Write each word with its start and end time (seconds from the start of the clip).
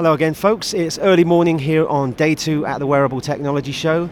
Hello 0.00 0.14
again, 0.14 0.32
folks. 0.32 0.72
It's 0.72 0.98
early 0.98 1.24
morning 1.24 1.58
here 1.58 1.86
on 1.86 2.12
day 2.12 2.34
two 2.34 2.64
at 2.64 2.78
the 2.78 2.86
Wearable 2.86 3.20
Technology 3.20 3.70
Show, 3.70 4.08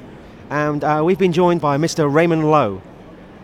and 0.50 0.84
uh, 0.84 1.00
we've 1.02 1.18
been 1.18 1.32
joined 1.32 1.62
by 1.62 1.78
Mr. 1.78 2.12
Raymond 2.12 2.50
Lo, 2.50 2.82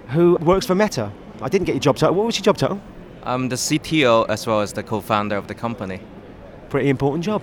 who 0.09 0.37
works 0.37 0.67
for 0.67 0.75
Meta. 0.75 1.11
I 1.41 1.49
didn't 1.49 1.65
get 1.65 1.73
your 1.73 1.81
job 1.81 1.97
title. 1.97 2.15
What 2.17 2.27
was 2.27 2.37
your 2.37 2.45
job 2.45 2.59
title? 2.59 2.83
I'm 3.23 3.49
the 3.49 3.57
CTO 3.57 4.29
as 4.29 4.47
well 4.47 4.61
as 4.61 4.75
the 4.75 4.83
co-founder 4.83 5.35
of 5.35 5.47
the 5.47 5.55
company. 5.55 6.03
Pretty 6.69 6.91
important 6.91 7.25
job. 7.25 7.43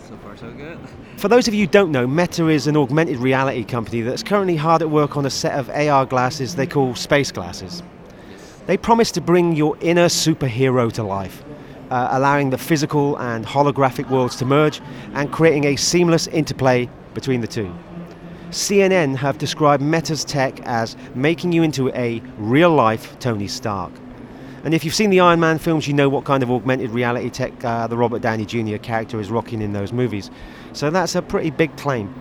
So 0.00 0.16
far, 0.16 0.36
so 0.36 0.50
good. 0.50 0.76
For 1.18 1.28
those 1.28 1.46
of 1.46 1.54
you 1.54 1.66
who 1.66 1.70
don't 1.70 1.92
know, 1.92 2.08
Meta 2.08 2.48
is 2.48 2.66
an 2.66 2.76
augmented 2.76 3.18
reality 3.18 3.62
company 3.62 4.00
that's 4.00 4.24
currently 4.24 4.56
hard 4.56 4.82
at 4.82 4.90
work 4.90 5.16
on 5.16 5.24
a 5.24 5.30
set 5.30 5.56
of 5.56 5.70
AR 5.70 6.04
glasses 6.04 6.56
they 6.56 6.66
call 6.66 6.96
space 6.96 7.30
glasses. 7.30 7.84
They 8.66 8.76
promise 8.76 9.12
to 9.12 9.20
bring 9.20 9.54
your 9.54 9.76
inner 9.80 10.06
superhero 10.06 10.90
to 10.94 11.04
life, 11.04 11.44
uh, 11.92 12.08
allowing 12.12 12.48
the 12.48 12.56
physical 12.56 13.18
and 13.18 13.44
holographic 13.44 14.08
worlds 14.08 14.34
to 14.36 14.46
merge 14.46 14.80
and 15.12 15.30
creating 15.30 15.64
a 15.64 15.76
seamless 15.76 16.26
interplay 16.28 16.88
between 17.12 17.42
the 17.42 17.46
two. 17.46 17.72
CNN 18.48 19.14
have 19.16 19.36
described 19.36 19.82
Meta's 19.82 20.24
tech 20.24 20.58
as 20.60 20.96
making 21.14 21.52
you 21.52 21.62
into 21.62 21.90
a 21.90 22.22
real 22.38 22.70
life 22.70 23.18
Tony 23.18 23.46
Stark. 23.46 23.92
And 24.64 24.72
if 24.72 24.84
you've 24.84 24.94
seen 24.94 25.10
the 25.10 25.20
Iron 25.20 25.40
Man 25.40 25.58
films, 25.58 25.86
you 25.86 25.92
know 25.92 26.08
what 26.08 26.24
kind 26.24 26.42
of 26.42 26.50
augmented 26.50 26.90
reality 26.90 27.28
tech 27.28 27.62
uh, 27.62 27.86
the 27.88 27.96
Robert 27.96 28.22
Downey 28.22 28.46
Jr. 28.46 28.78
character 28.78 29.20
is 29.20 29.30
rocking 29.30 29.60
in 29.60 29.74
those 29.74 29.92
movies. 29.92 30.30
So 30.72 30.88
that's 30.88 31.14
a 31.14 31.20
pretty 31.20 31.50
big 31.50 31.76
claim. 31.76 32.14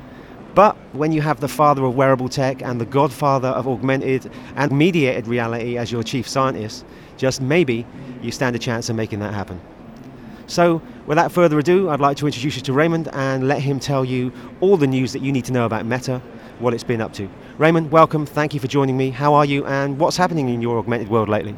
But 0.54 0.76
when 0.94 1.12
you 1.12 1.22
have 1.22 1.40
the 1.40 1.48
father 1.48 1.86
of 1.86 1.96
wearable 1.96 2.28
tech 2.28 2.62
and 2.62 2.80
the 2.82 2.86
godfather 2.86 3.48
of 3.48 3.68
augmented 3.68 4.30
and 4.56 4.72
mediated 4.72 5.28
reality 5.28 5.78
as 5.78 5.92
your 5.92 6.04
chief 6.04 6.28
scientist, 6.28 6.86
just 7.18 7.42
maybe 7.42 7.86
you 8.22 8.32
stand 8.32 8.56
a 8.56 8.60
chance 8.60 8.90
of 8.90 8.96
making 8.96 9.20
that 9.20 9.34
happen. 9.34 9.62
So, 10.48 10.82
without 11.06 11.32
further 11.32 11.58
ado, 11.60 11.90
I'd 11.90 12.02
like 12.02 12.18
to 12.18 12.26
introduce 12.26 12.58
you 12.58 12.62
to 12.64 12.74
Raymond 12.74 13.08
and 13.14 13.48
let 13.48 13.62
him 13.62 13.80
tell 13.80 14.04
you 14.04 14.34
all 14.60 14.76
the 14.76 14.88
news 14.88 15.14
that 15.14 15.22
you 15.22 15.32
need 15.32 15.46
to 15.46 15.54
know 15.54 15.66
about 15.66 15.86
Meta, 15.86 16.22
what 16.60 16.74
it's 16.74 16.84
been 16.84 17.00
up 17.00 17.14
to. 17.14 17.30
Raymond, 17.58 17.90
welcome. 17.90 18.26
Thank 18.26 18.54
you 18.54 18.60
for 18.60 18.68
joining 18.68 18.98
me. 18.98 19.12
How 19.12 19.34
are 19.34 19.46
you 19.46 19.66
and 19.66 19.98
what's 19.98 20.18
happening 20.18 20.50
in 20.50 20.62
your 20.62 20.78
augmented 20.78 21.08
world 21.08 21.30
lately? 21.30 21.56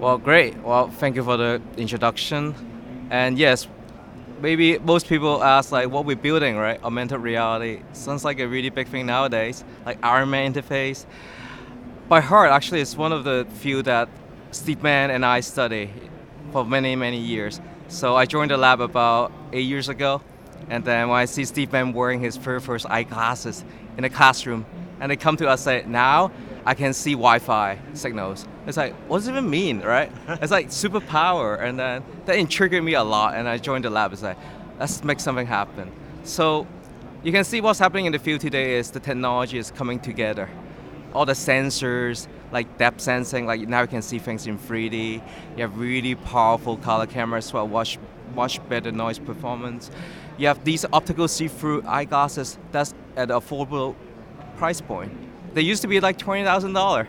Well, 0.00 0.18
great. 0.18 0.56
Well, 0.62 0.88
thank 0.88 1.14
you 1.14 1.22
for 1.22 1.36
the 1.36 1.62
introduction. 1.76 2.54
And 3.10 3.38
yes, 3.38 3.68
maybe 4.40 4.78
most 4.78 5.08
people 5.08 5.42
ask 5.42 5.72
like 5.72 5.90
what 5.90 6.04
we're 6.04 6.16
building, 6.16 6.56
right? 6.56 6.82
Augmented 6.82 7.20
reality 7.20 7.82
sounds 7.92 8.24
like 8.24 8.38
a 8.40 8.46
really 8.46 8.70
big 8.70 8.88
thing 8.88 9.06
nowadays, 9.06 9.64
like 9.84 9.98
Iron 10.04 10.30
Man 10.30 10.52
interface. 10.52 11.06
By 12.08 12.20
heart, 12.20 12.50
actually, 12.50 12.80
it's 12.80 12.96
one 12.96 13.12
of 13.12 13.24
the 13.24 13.46
few 13.58 13.82
that 13.82 14.08
Steve 14.50 14.82
Mann 14.82 15.10
and 15.10 15.24
I 15.24 15.40
study 15.40 15.90
for 16.52 16.64
many, 16.64 16.96
many 16.96 17.18
years. 17.18 17.60
So 17.88 18.16
I 18.16 18.26
joined 18.26 18.50
the 18.50 18.56
lab 18.56 18.80
about 18.80 19.32
eight 19.52 19.66
years 19.66 19.88
ago, 19.88 20.22
and 20.68 20.84
then 20.84 21.08
when 21.08 21.18
I 21.18 21.24
see 21.24 21.44
Steve 21.44 21.72
Mann 21.72 21.92
wearing 21.92 22.20
his 22.20 22.36
very 22.36 22.60
first 22.60 22.86
eyeglasses 22.88 23.64
in 23.96 24.04
a 24.04 24.10
classroom, 24.10 24.66
and 25.00 25.10
they 25.10 25.16
come 25.16 25.36
to 25.36 25.48
us 25.48 25.66
and 25.66 25.84
say, 25.84 25.90
now 25.90 26.30
I 26.64 26.74
can 26.74 26.92
see 26.92 27.12
Wi-Fi 27.12 27.78
signals. 27.94 28.46
It's 28.66 28.76
like, 28.76 28.94
what 29.08 29.18
does 29.18 29.28
it 29.28 29.32
even 29.32 29.48
mean, 29.48 29.80
right? 29.80 30.10
it's 30.28 30.50
like 30.50 30.68
superpower, 30.68 31.60
and 31.62 31.78
then 31.78 32.02
that 32.24 32.36
intrigued 32.36 32.82
me 32.82 32.94
a 32.94 33.04
lot, 33.04 33.34
and 33.34 33.48
I 33.48 33.58
joined 33.58 33.84
the 33.84 33.90
lab. 33.90 34.12
It's 34.12 34.22
like, 34.22 34.36
let's 34.80 35.04
make 35.04 35.20
something 35.20 35.46
happen. 35.46 35.92
So 36.24 36.66
you 37.22 37.30
can 37.30 37.44
see 37.44 37.60
what's 37.60 37.78
happening 37.78 38.06
in 38.06 38.12
the 38.12 38.18
field 38.18 38.40
today 38.40 38.74
is 38.74 38.90
the 38.90 39.00
technology 39.00 39.58
is 39.58 39.70
coming 39.70 40.00
together. 40.00 40.48
All 41.14 41.24
the 41.24 41.32
sensors, 41.32 42.26
like 42.50 42.76
depth 42.76 43.00
sensing, 43.00 43.46
like 43.46 43.60
now 43.68 43.82
you 43.82 43.86
can 43.86 44.02
see 44.02 44.18
things 44.18 44.46
in 44.46 44.58
3D. 44.58 45.22
You 45.56 45.62
have 45.62 45.78
really 45.78 46.16
powerful 46.16 46.76
color 46.76 47.06
cameras 47.06 47.50
for 47.50 47.66
much, 47.68 47.98
much 48.34 48.66
better 48.68 48.90
noise 48.90 49.20
performance. 49.20 49.90
You 50.38 50.48
have 50.48 50.64
these 50.64 50.84
optical 50.92 51.28
see-through 51.28 51.84
eyeglasses 51.86 52.58
that's 52.72 52.94
at 53.16 53.28
affordable 53.28 53.94
price 54.56 54.80
point. 54.80 55.12
They 55.54 55.62
used 55.62 55.82
to 55.82 55.88
be 55.88 56.00
like 56.00 56.18
$20,000 56.18 57.06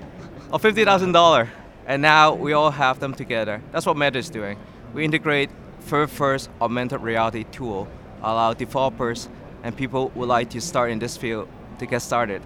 or 0.52 0.60
$50,000, 0.60 1.50
and 1.86 2.02
now 2.02 2.34
we 2.34 2.54
all 2.54 2.72
have 2.72 3.00
them 3.00 3.14
together. 3.14 3.62
That's 3.72 3.86
what 3.86 3.98
Meta 3.98 4.18
is 4.18 4.30
doing. 4.30 4.58
We 4.94 5.04
integrate 5.04 5.50
first 5.80 6.14
first 6.14 6.50
augmented 6.62 7.02
reality 7.02 7.44
tool, 7.52 7.88
allow 8.22 8.54
developers 8.54 9.30
and 9.64 9.76
people 9.76 10.10
who 10.10 10.22
would 10.22 10.30
like 10.30 10.50
to 10.52 10.62
start 10.62 10.92
in 10.92 11.00
this 11.00 11.18
field 11.18 11.48
to 11.80 11.86
get 11.86 12.02
started. 12.02 12.42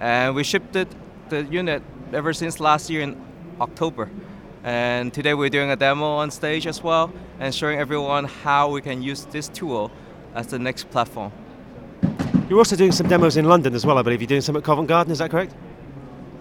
And 0.00 0.34
we 0.34 0.44
shipped 0.44 0.76
it, 0.76 0.88
the 1.28 1.42
unit 1.44 1.82
ever 2.12 2.32
since 2.32 2.60
last 2.60 2.90
year 2.90 3.02
in 3.02 3.20
October. 3.60 4.10
And 4.64 5.12
today 5.12 5.34
we're 5.34 5.48
doing 5.48 5.70
a 5.70 5.76
demo 5.76 6.06
on 6.06 6.30
stage 6.30 6.66
as 6.66 6.82
well 6.82 7.12
and 7.40 7.54
showing 7.54 7.78
everyone 7.78 8.24
how 8.24 8.70
we 8.70 8.80
can 8.80 9.02
use 9.02 9.24
this 9.24 9.48
tool 9.48 9.90
as 10.34 10.46
the 10.46 10.58
next 10.58 10.90
platform. 10.90 11.32
You're 12.48 12.58
also 12.58 12.76
doing 12.76 12.92
some 12.92 13.08
demos 13.08 13.36
in 13.36 13.46
London 13.46 13.74
as 13.74 13.84
well, 13.84 13.98
I 13.98 14.02
believe. 14.02 14.20
You're 14.20 14.28
doing 14.28 14.40
some 14.40 14.56
at 14.56 14.62
Covent 14.62 14.88
Garden, 14.88 15.12
is 15.12 15.18
that 15.18 15.30
correct? 15.30 15.54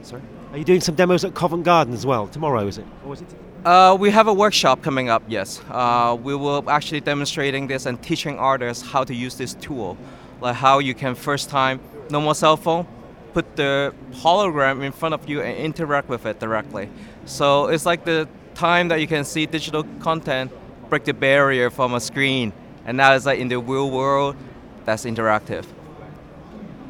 Sorry? 0.03 0.21
Are 0.51 0.57
you 0.57 0.65
doing 0.65 0.81
some 0.81 0.95
demos 0.95 1.23
at 1.23 1.33
Covent 1.33 1.63
Garden 1.63 1.93
as 1.93 2.05
well? 2.05 2.27
Tomorrow, 2.27 2.67
is 2.67 2.77
it? 2.77 2.85
Or 3.05 3.13
is 3.13 3.21
it? 3.21 3.27
Uh, 3.63 3.95
we 3.97 4.09
have 4.09 4.27
a 4.27 4.33
workshop 4.33 4.81
coming 4.81 5.07
up, 5.07 5.23
yes. 5.29 5.61
Uh, 5.69 6.17
we 6.21 6.35
will 6.35 6.69
actually 6.69 6.99
demonstrating 6.99 7.67
this 7.67 7.85
and 7.85 8.01
teaching 8.03 8.37
artists 8.37 8.85
how 8.85 9.05
to 9.05 9.15
use 9.15 9.35
this 9.35 9.53
tool. 9.53 9.97
Like 10.41 10.57
how 10.57 10.79
you 10.79 10.93
can 10.93 11.15
first 11.15 11.49
time, 11.49 11.79
no 12.09 12.19
more 12.19 12.35
cell 12.35 12.57
phone, 12.57 12.85
put 13.33 13.55
the 13.55 13.93
hologram 14.11 14.83
in 14.83 14.91
front 14.91 15.13
of 15.13 15.29
you 15.29 15.41
and 15.41 15.57
interact 15.57 16.09
with 16.09 16.25
it 16.25 16.41
directly. 16.41 16.89
So 17.25 17.67
it's 17.67 17.85
like 17.85 18.03
the 18.03 18.27
time 18.53 18.89
that 18.89 18.99
you 18.99 19.07
can 19.07 19.23
see 19.23 19.45
digital 19.45 19.85
content 20.01 20.51
break 20.89 21.05
the 21.05 21.13
barrier 21.13 21.69
from 21.69 21.93
a 21.93 22.01
screen. 22.01 22.51
And 22.85 22.97
now 22.97 23.13
it's 23.13 23.25
like 23.25 23.39
in 23.39 23.47
the 23.47 23.59
real 23.59 23.89
world, 23.89 24.35
that's 24.83 25.05
interactive. 25.05 25.65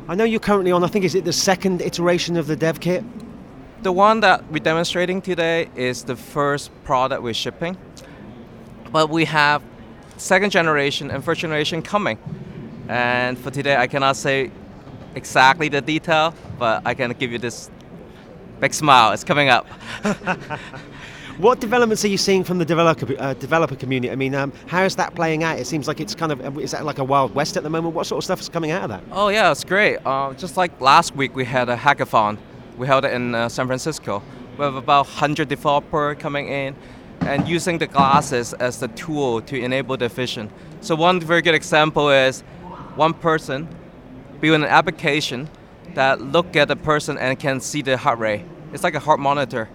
I 0.08 0.16
know 0.16 0.24
you're 0.24 0.40
currently 0.40 0.72
on, 0.72 0.84
I 0.84 0.88
think, 0.88 1.06
is 1.06 1.14
it 1.14 1.26
the 1.26 1.34
second 1.34 1.84
iteration 1.84 2.38
of 2.38 2.48
the 2.48 2.56
dev 2.56 2.80
kit? 2.80 3.04
The 3.82 3.92
one 3.92 4.20
that 4.20 4.52
we're 4.52 4.60
demonstrating 4.60 5.24
today 5.24 5.68
is 5.76 6.04
the 6.04 6.16
first 6.16 6.70
product 6.84 7.24
we're 7.24 7.34
shipping. 7.34 7.76
But 8.92 9.10
we 9.10 9.26
have 9.26 9.64
second 10.18 10.52
generation 10.52 11.10
and 11.10 11.24
first 11.24 11.42
generation 11.42 11.82
coming. 11.82 12.20
And 12.88 13.40
for 13.40 13.50
today, 13.50 13.76
I 13.76 13.88
cannot 13.88 14.18
say 14.18 14.52
exactly 15.16 15.68
the 15.68 15.82
detail, 15.82 16.36
but 16.60 16.84
I 16.86 16.94
can 16.94 17.12
give 17.14 17.32
you 17.32 17.40
this 17.40 17.72
big 18.60 18.76
smile. 18.76 19.14
It's 19.14 19.24
coming 19.24 19.50
up. 19.50 19.66
What 21.38 21.60
developments 21.60 22.06
are 22.06 22.10
you 22.10 22.20
seeing 22.20 22.44
from 22.44 22.60
the 22.60 22.66
developer 22.66 23.16
uh, 23.18 23.34
developer 23.34 23.76
community? 23.76 24.12
I 24.12 24.16
mean, 24.16 24.36
um, 24.36 24.54
how 24.68 24.84
is 24.84 24.96
that 24.98 25.16
playing 25.16 25.44
out? 25.44 25.58
It 25.58 25.66
seems 25.66 25.88
like 25.88 26.00
it's 26.00 26.14
kind 26.14 26.32
of 26.32 26.60
is 26.60 26.72
that 26.72 26.86
like 26.86 27.00
a 27.00 27.04
wild 27.04 27.34
west 27.34 27.58
at 27.58 27.64
the 27.64 27.70
moment? 27.70 27.96
What 27.96 28.06
sort 28.06 28.20
of 28.20 28.26
stuff 28.26 28.42
is 28.42 28.50
coming 28.50 28.70
out 28.70 28.84
of 28.84 28.90
that? 28.90 29.04
Oh 29.12 29.30
yeah, 29.30 29.50
it's 29.50 29.64
great. 29.64 29.98
Uh, 30.06 30.34
just 30.34 30.56
like 30.56 30.80
last 30.80 31.16
week, 31.16 31.36
we 31.36 31.44
had 31.44 31.68
a 31.70 31.76
hackathon. 31.76 32.38
We 32.82 32.88
held 32.88 33.06
it 33.06 33.14
in 33.14 33.36
uh, 33.36 33.48
San 33.48 33.68
Francisco. 33.68 34.24
We 34.58 34.64
have 34.64 34.74
about 34.74 35.06
100 35.06 35.48
developers 35.48 36.18
coming 36.18 36.48
in 36.48 36.76
and 37.20 37.48
using 37.48 37.78
the 37.78 37.86
glasses 37.86 38.54
as 38.54 38.80
the 38.80 38.88
tool 38.88 39.40
to 39.44 39.56
enable 39.56 39.98
the 39.98 40.10
vision. 40.10 40.50
So 40.82 40.96
one 40.96 41.20
very 41.20 41.44
good 41.44 41.54
example 41.54 42.10
is 42.10 42.42
one 42.96 43.14
person 43.14 43.68
build 44.40 44.56
an 44.56 44.64
application 44.64 45.48
that 45.94 46.22
look 46.22 46.56
at 46.56 46.70
the 46.70 46.76
person 46.76 47.20
and 47.20 47.40
can 47.40 47.60
see 47.60 47.84
the 47.84 47.98
heart 47.98 48.18
rate. 48.18 48.46
It's 48.74 48.84
like 48.84 48.96
a 48.96 49.00
heart 49.00 49.20
monitor 49.20 49.70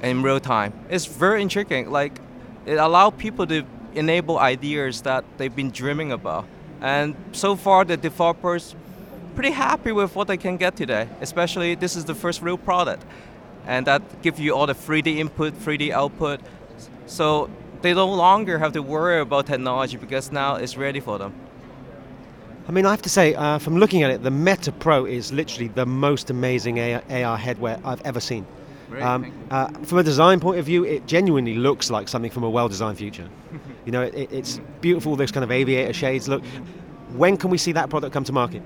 in 0.00 0.22
real 0.22 0.38
time. 0.38 0.72
It's 0.88 1.06
very 1.06 1.42
intriguing. 1.42 1.90
Like 1.90 2.16
it 2.64 2.76
allows 2.76 3.14
people 3.18 3.48
to 3.48 3.64
enable 3.92 4.38
ideas 4.38 5.02
that 5.02 5.24
they've 5.36 5.56
been 5.56 5.72
dreaming 5.72 6.12
about. 6.12 6.46
And 6.80 7.16
so 7.32 7.56
far, 7.56 7.84
the 7.84 7.96
developers 7.96 8.76
pretty 9.36 9.50
happy 9.50 9.92
with 9.92 10.16
what 10.16 10.26
they 10.26 10.36
can 10.36 10.56
get 10.56 10.74
today. 10.74 11.08
Especially 11.20 11.74
this 11.76 11.94
is 11.94 12.04
the 12.06 12.14
first 12.14 12.42
real 12.42 12.58
product, 12.58 13.04
and 13.66 13.86
that 13.86 14.02
gives 14.22 14.40
you 14.40 14.54
all 14.56 14.66
the 14.66 14.74
3D 14.74 15.18
input, 15.18 15.54
3D 15.54 15.90
output. 15.90 16.40
So 17.06 17.48
they 17.82 17.94
no 17.94 18.08
longer 18.08 18.58
have 18.58 18.72
to 18.72 18.82
worry 18.82 19.20
about 19.20 19.46
technology 19.46 19.96
because 19.98 20.32
now 20.32 20.56
it's 20.56 20.76
ready 20.76 21.00
for 21.00 21.18
them. 21.18 21.32
I 22.68 22.72
mean, 22.72 22.84
I 22.84 22.90
have 22.90 23.02
to 23.02 23.08
say, 23.08 23.34
uh, 23.34 23.58
from 23.58 23.76
looking 23.76 24.02
at 24.02 24.10
it, 24.10 24.24
the 24.24 24.30
Meta 24.30 24.72
Pro 24.72 25.04
is 25.04 25.32
literally 25.32 25.68
the 25.68 25.86
most 25.86 26.30
amazing 26.30 26.80
AR, 26.80 27.02
AR 27.10 27.38
headwear 27.38 27.80
I've 27.84 28.00
ever 28.04 28.18
seen. 28.18 28.44
Um, 29.00 29.32
uh, 29.50 29.68
from 29.84 29.98
a 29.98 30.02
design 30.02 30.40
point 30.40 30.58
of 30.58 30.64
view, 30.64 30.84
it 30.84 31.06
genuinely 31.06 31.54
looks 31.54 31.90
like 31.90 32.08
something 32.08 32.30
from 32.30 32.44
a 32.44 32.50
well-designed 32.50 32.98
future. 32.98 33.28
you 33.84 33.92
know, 33.92 34.02
it, 34.02 34.32
it's 34.32 34.60
beautiful. 34.80 35.14
Those 35.16 35.30
kind 35.30 35.44
of 35.44 35.50
aviator 35.50 35.92
shades. 35.92 36.28
Look, 36.28 36.42
when 37.12 37.36
can 37.36 37.50
we 37.50 37.58
see 37.58 37.72
that 37.72 37.90
product 37.90 38.12
come 38.12 38.24
to 38.24 38.32
market? 38.32 38.62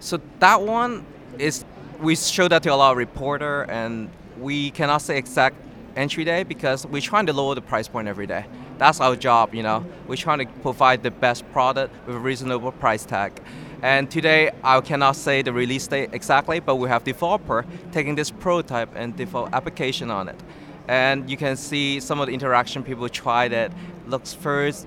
So 0.00 0.20
that 0.38 0.62
one 0.62 1.04
is 1.38 1.64
we 2.00 2.14
show 2.16 2.48
that 2.48 2.62
to 2.62 2.72
a 2.72 2.74
lot 2.74 2.92
of 2.92 2.96
reporter, 2.98 3.62
and 3.62 4.10
we 4.38 4.70
cannot 4.70 5.02
say 5.02 5.18
exact 5.18 5.56
entry 5.96 6.24
day 6.24 6.44
because 6.44 6.86
we're 6.86 7.02
trying 7.02 7.26
to 7.26 7.32
lower 7.32 7.54
the 7.54 7.60
price 7.60 7.88
point 7.88 8.06
every 8.06 8.26
day. 8.26 8.46
That's 8.78 9.00
our 9.00 9.16
job, 9.16 9.54
you 9.54 9.64
know. 9.64 9.84
We're 10.06 10.16
trying 10.16 10.38
to 10.38 10.46
provide 10.62 11.02
the 11.02 11.10
best 11.10 11.50
product 11.52 11.92
with 12.06 12.14
a 12.14 12.18
reasonable 12.20 12.70
price 12.70 13.04
tag. 13.04 13.42
And 13.82 14.08
today, 14.10 14.50
I 14.62 14.80
cannot 14.80 15.16
say 15.16 15.42
the 15.42 15.52
release 15.52 15.86
date 15.88 16.10
exactly, 16.12 16.60
but 16.60 16.76
we 16.76 16.88
have 16.88 17.02
developer 17.02 17.64
taking 17.90 18.14
this 18.14 18.30
prototype 18.30 18.90
and 18.94 19.16
develop 19.16 19.52
application 19.52 20.10
on 20.10 20.28
it. 20.28 20.40
And 20.86 21.28
you 21.28 21.36
can 21.36 21.56
see 21.56 21.98
some 22.00 22.20
of 22.20 22.28
the 22.28 22.32
interaction 22.32 22.82
people 22.84 23.08
tried 23.08 23.52
it. 23.52 23.72
Looks 24.06 24.32
first 24.32 24.86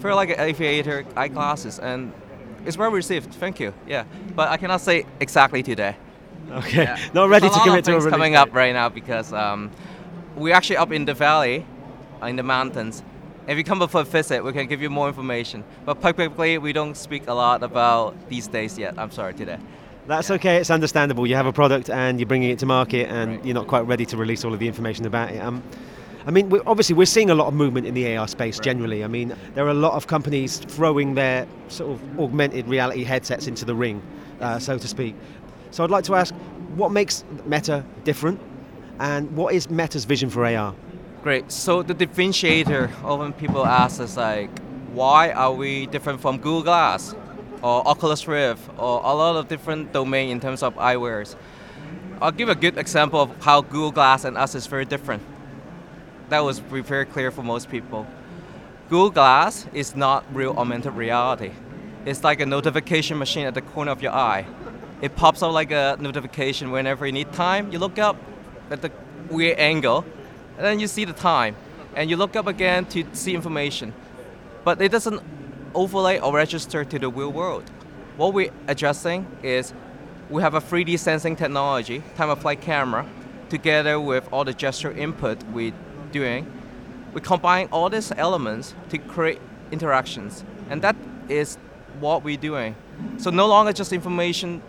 feel 0.00 0.14
like 0.14 0.30
an 0.30 0.40
aviator 0.40 1.04
eyeglasses, 1.16 1.78
and 1.80 2.12
it's 2.66 2.76
well 2.76 2.90
received. 2.90 3.32
Thank 3.34 3.60
you. 3.60 3.72
Yeah, 3.86 4.04
but 4.34 4.48
I 4.48 4.56
cannot 4.56 4.80
say 4.80 5.06
exactly 5.20 5.62
today. 5.62 5.96
Okay, 6.50 6.82
Yeah. 6.84 6.98
not 7.12 7.28
ready 7.28 7.42
There's 7.42 7.52
to 7.54 7.58
lot 7.58 7.66
commit 7.66 7.84
to 7.84 7.92
a 7.92 7.94
release 7.96 8.10
coming 8.10 8.32
date. 8.32 8.38
up 8.38 8.54
right 8.54 8.72
now 8.72 8.88
because 8.88 9.32
um, 9.32 9.70
we're 10.36 10.54
actually 10.54 10.78
up 10.78 10.92
in 10.92 11.04
the 11.04 11.14
valley, 11.14 11.66
in 12.22 12.36
the 12.36 12.42
mountains. 12.42 13.02
If 13.46 13.56
you 13.58 13.64
come 13.64 13.80
up 13.82 13.90
for 13.90 14.00
a 14.02 14.04
visit, 14.04 14.42
we 14.44 14.52
can 14.52 14.66
give 14.66 14.80
you 14.82 14.90
more 14.90 15.08
information. 15.08 15.64
But 15.86 16.00
publicly, 16.00 16.58
we 16.58 16.72
don't 16.72 16.96
speak 16.96 17.28
a 17.28 17.34
lot 17.34 17.62
about 17.62 18.14
these 18.28 18.46
days 18.46 18.78
yet. 18.78 18.94
I'm 18.98 19.10
sorry 19.10 19.34
today. 19.34 19.58
That's 20.06 20.30
okay. 20.30 20.56
It's 20.56 20.70
understandable. 20.70 21.26
You 21.26 21.34
have 21.36 21.46
a 21.46 21.52
product 21.52 21.90
and 21.90 22.18
you're 22.18 22.26
bringing 22.26 22.50
it 22.50 22.58
to 22.60 22.66
market, 22.66 23.08
and 23.10 23.30
Right. 23.36 23.44
you're 23.44 23.54
not 23.54 23.66
quite 23.66 23.86
ready 23.86 24.06
to 24.06 24.16
release 24.16 24.44
all 24.44 24.52
of 24.54 24.58
the 24.58 24.66
information 24.66 25.04
about 25.06 25.30
it. 25.32 25.38
Um, 25.42 25.62
I 26.28 26.30
mean, 26.30 26.50
we're, 26.50 26.60
obviously, 26.66 26.94
we're 26.94 27.06
seeing 27.06 27.30
a 27.30 27.34
lot 27.34 27.46
of 27.46 27.54
movement 27.54 27.86
in 27.86 27.94
the 27.94 28.14
AR 28.14 28.28
space 28.28 28.58
generally. 28.58 29.02
I 29.02 29.06
mean, 29.06 29.34
there 29.54 29.64
are 29.64 29.70
a 29.70 29.74
lot 29.74 29.94
of 29.94 30.08
companies 30.08 30.58
throwing 30.58 31.14
their 31.14 31.48
sort 31.68 31.90
of 31.90 32.20
augmented 32.20 32.68
reality 32.68 33.02
headsets 33.02 33.46
into 33.46 33.64
the 33.64 33.74
ring, 33.74 34.02
uh, 34.42 34.58
so 34.58 34.76
to 34.76 34.86
speak. 34.86 35.14
So 35.70 35.82
I'd 35.82 35.90
like 35.90 36.04
to 36.04 36.14
ask, 36.14 36.34
what 36.76 36.92
makes 36.92 37.24
Meta 37.46 37.82
different, 38.04 38.38
and 39.00 39.34
what 39.38 39.54
is 39.54 39.70
Meta's 39.70 40.04
vision 40.04 40.28
for 40.28 40.44
AR? 40.44 40.74
Great. 41.22 41.50
So 41.50 41.82
the 41.82 41.94
differentiator, 41.94 43.02
often 43.02 43.32
people 43.32 43.64
ask 43.64 43.98
us 43.98 44.18
like, 44.18 44.50
why 44.92 45.30
are 45.30 45.54
we 45.54 45.86
different 45.86 46.20
from 46.20 46.36
Google 46.36 46.62
Glass 46.62 47.14
or 47.62 47.88
Oculus 47.88 48.28
Rift 48.28 48.68
or 48.76 49.00
a 49.02 49.14
lot 49.14 49.36
of 49.36 49.48
different 49.48 49.94
domain 49.94 50.28
in 50.28 50.40
terms 50.40 50.62
of 50.62 50.74
eyewears? 50.74 51.36
I'll 52.20 52.32
give 52.32 52.50
a 52.50 52.54
good 52.54 52.76
example 52.76 53.22
of 53.22 53.42
how 53.42 53.62
Google 53.62 53.92
Glass 53.92 54.26
and 54.26 54.36
us 54.36 54.54
is 54.54 54.66
very 54.66 54.84
different. 54.84 55.22
That 56.28 56.40
was 56.40 56.58
very 56.58 57.06
clear 57.06 57.30
for 57.30 57.42
most 57.42 57.70
people. 57.70 58.06
Google 58.90 59.10
Glass 59.10 59.66
is 59.72 59.96
not 59.96 60.24
real 60.32 60.54
augmented 60.58 60.94
reality. 60.94 61.52
It's 62.04 62.22
like 62.22 62.40
a 62.40 62.46
notification 62.46 63.18
machine 63.18 63.46
at 63.46 63.54
the 63.54 63.62
corner 63.62 63.92
of 63.92 64.02
your 64.02 64.12
eye. 64.12 64.46
It 65.00 65.16
pops 65.16 65.42
up 65.42 65.52
like 65.52 65.70
a 65.70 65.96
notification 66.00 66.70
whenever 66.70 67.06
you 67.06 67.12
need 67.12 67.32
time. 67.32 67.72
You 67.72 67.78
look 67.78 67.98
up 67.98 68.16
at 68.70 68.82
the 68.82 68.90
weird 69.30 69.58
angle, 69.58 70.04
and 70.56 70.66
then 70.66 70.80
you 70.80 70.86
see 70.86 71.04
the 71.04 71.12
time, 71.12 71.56
and 71.94 72.10
you 72.10 72.16
look 72.16 72.36
up 72.36 72.46
again 72.46 72.84
to 72.86 73.04
see 73.12 73.34
information. 73.34 73.94
But 74.64 74.82
it 74.82 74.90
doesn't 74.90 75.22
overlay 75.74 76.18
or 76.18 76.34
register 76.34 76.84
to 76.84 76.98
the 76.98 77.08
real 77.08 77.32
world. 77.32 77.70
What 78.16 78.34
we're 78.34 78.50
addressing 78.66 79.26
is 79.42 79.72
we 80.28 80.42
have 80.42 80.54
a 80.54 80.60
3D 80.60 80.98
sensing 80.98 81.36
technology, 81.36 82.02
time 82.16 82.30
of 82.30 82.40
flight 82.40 82.60
camera, 82.60 83.06
together 83.48 83.98
with 83.98 84.28
all 84.32 84.44
the 84.44 84.52
gesture 84.52 84.92
input 84.92 85.42
we're 85.44 85.72
doing. 86.08 86.50
We 87.14 87.20
combine 87.20 87.68
all 87.72 87.88
these 87.88 88.12
elements 88.12 88.74
to 88.90 88.98
create 88.98 89.40
interactions, 89.70 90.44
and 90.70 90.82
that 90.82 90.96
is 91.28 91.56
what 92.00 92.24
we're 92.24 92.36
doing. 92.36 92.74
So 93.18 93.30
no 93.30 93.46
longer 93.46 93.72
just 93.72 93.92
information 93.92 94.62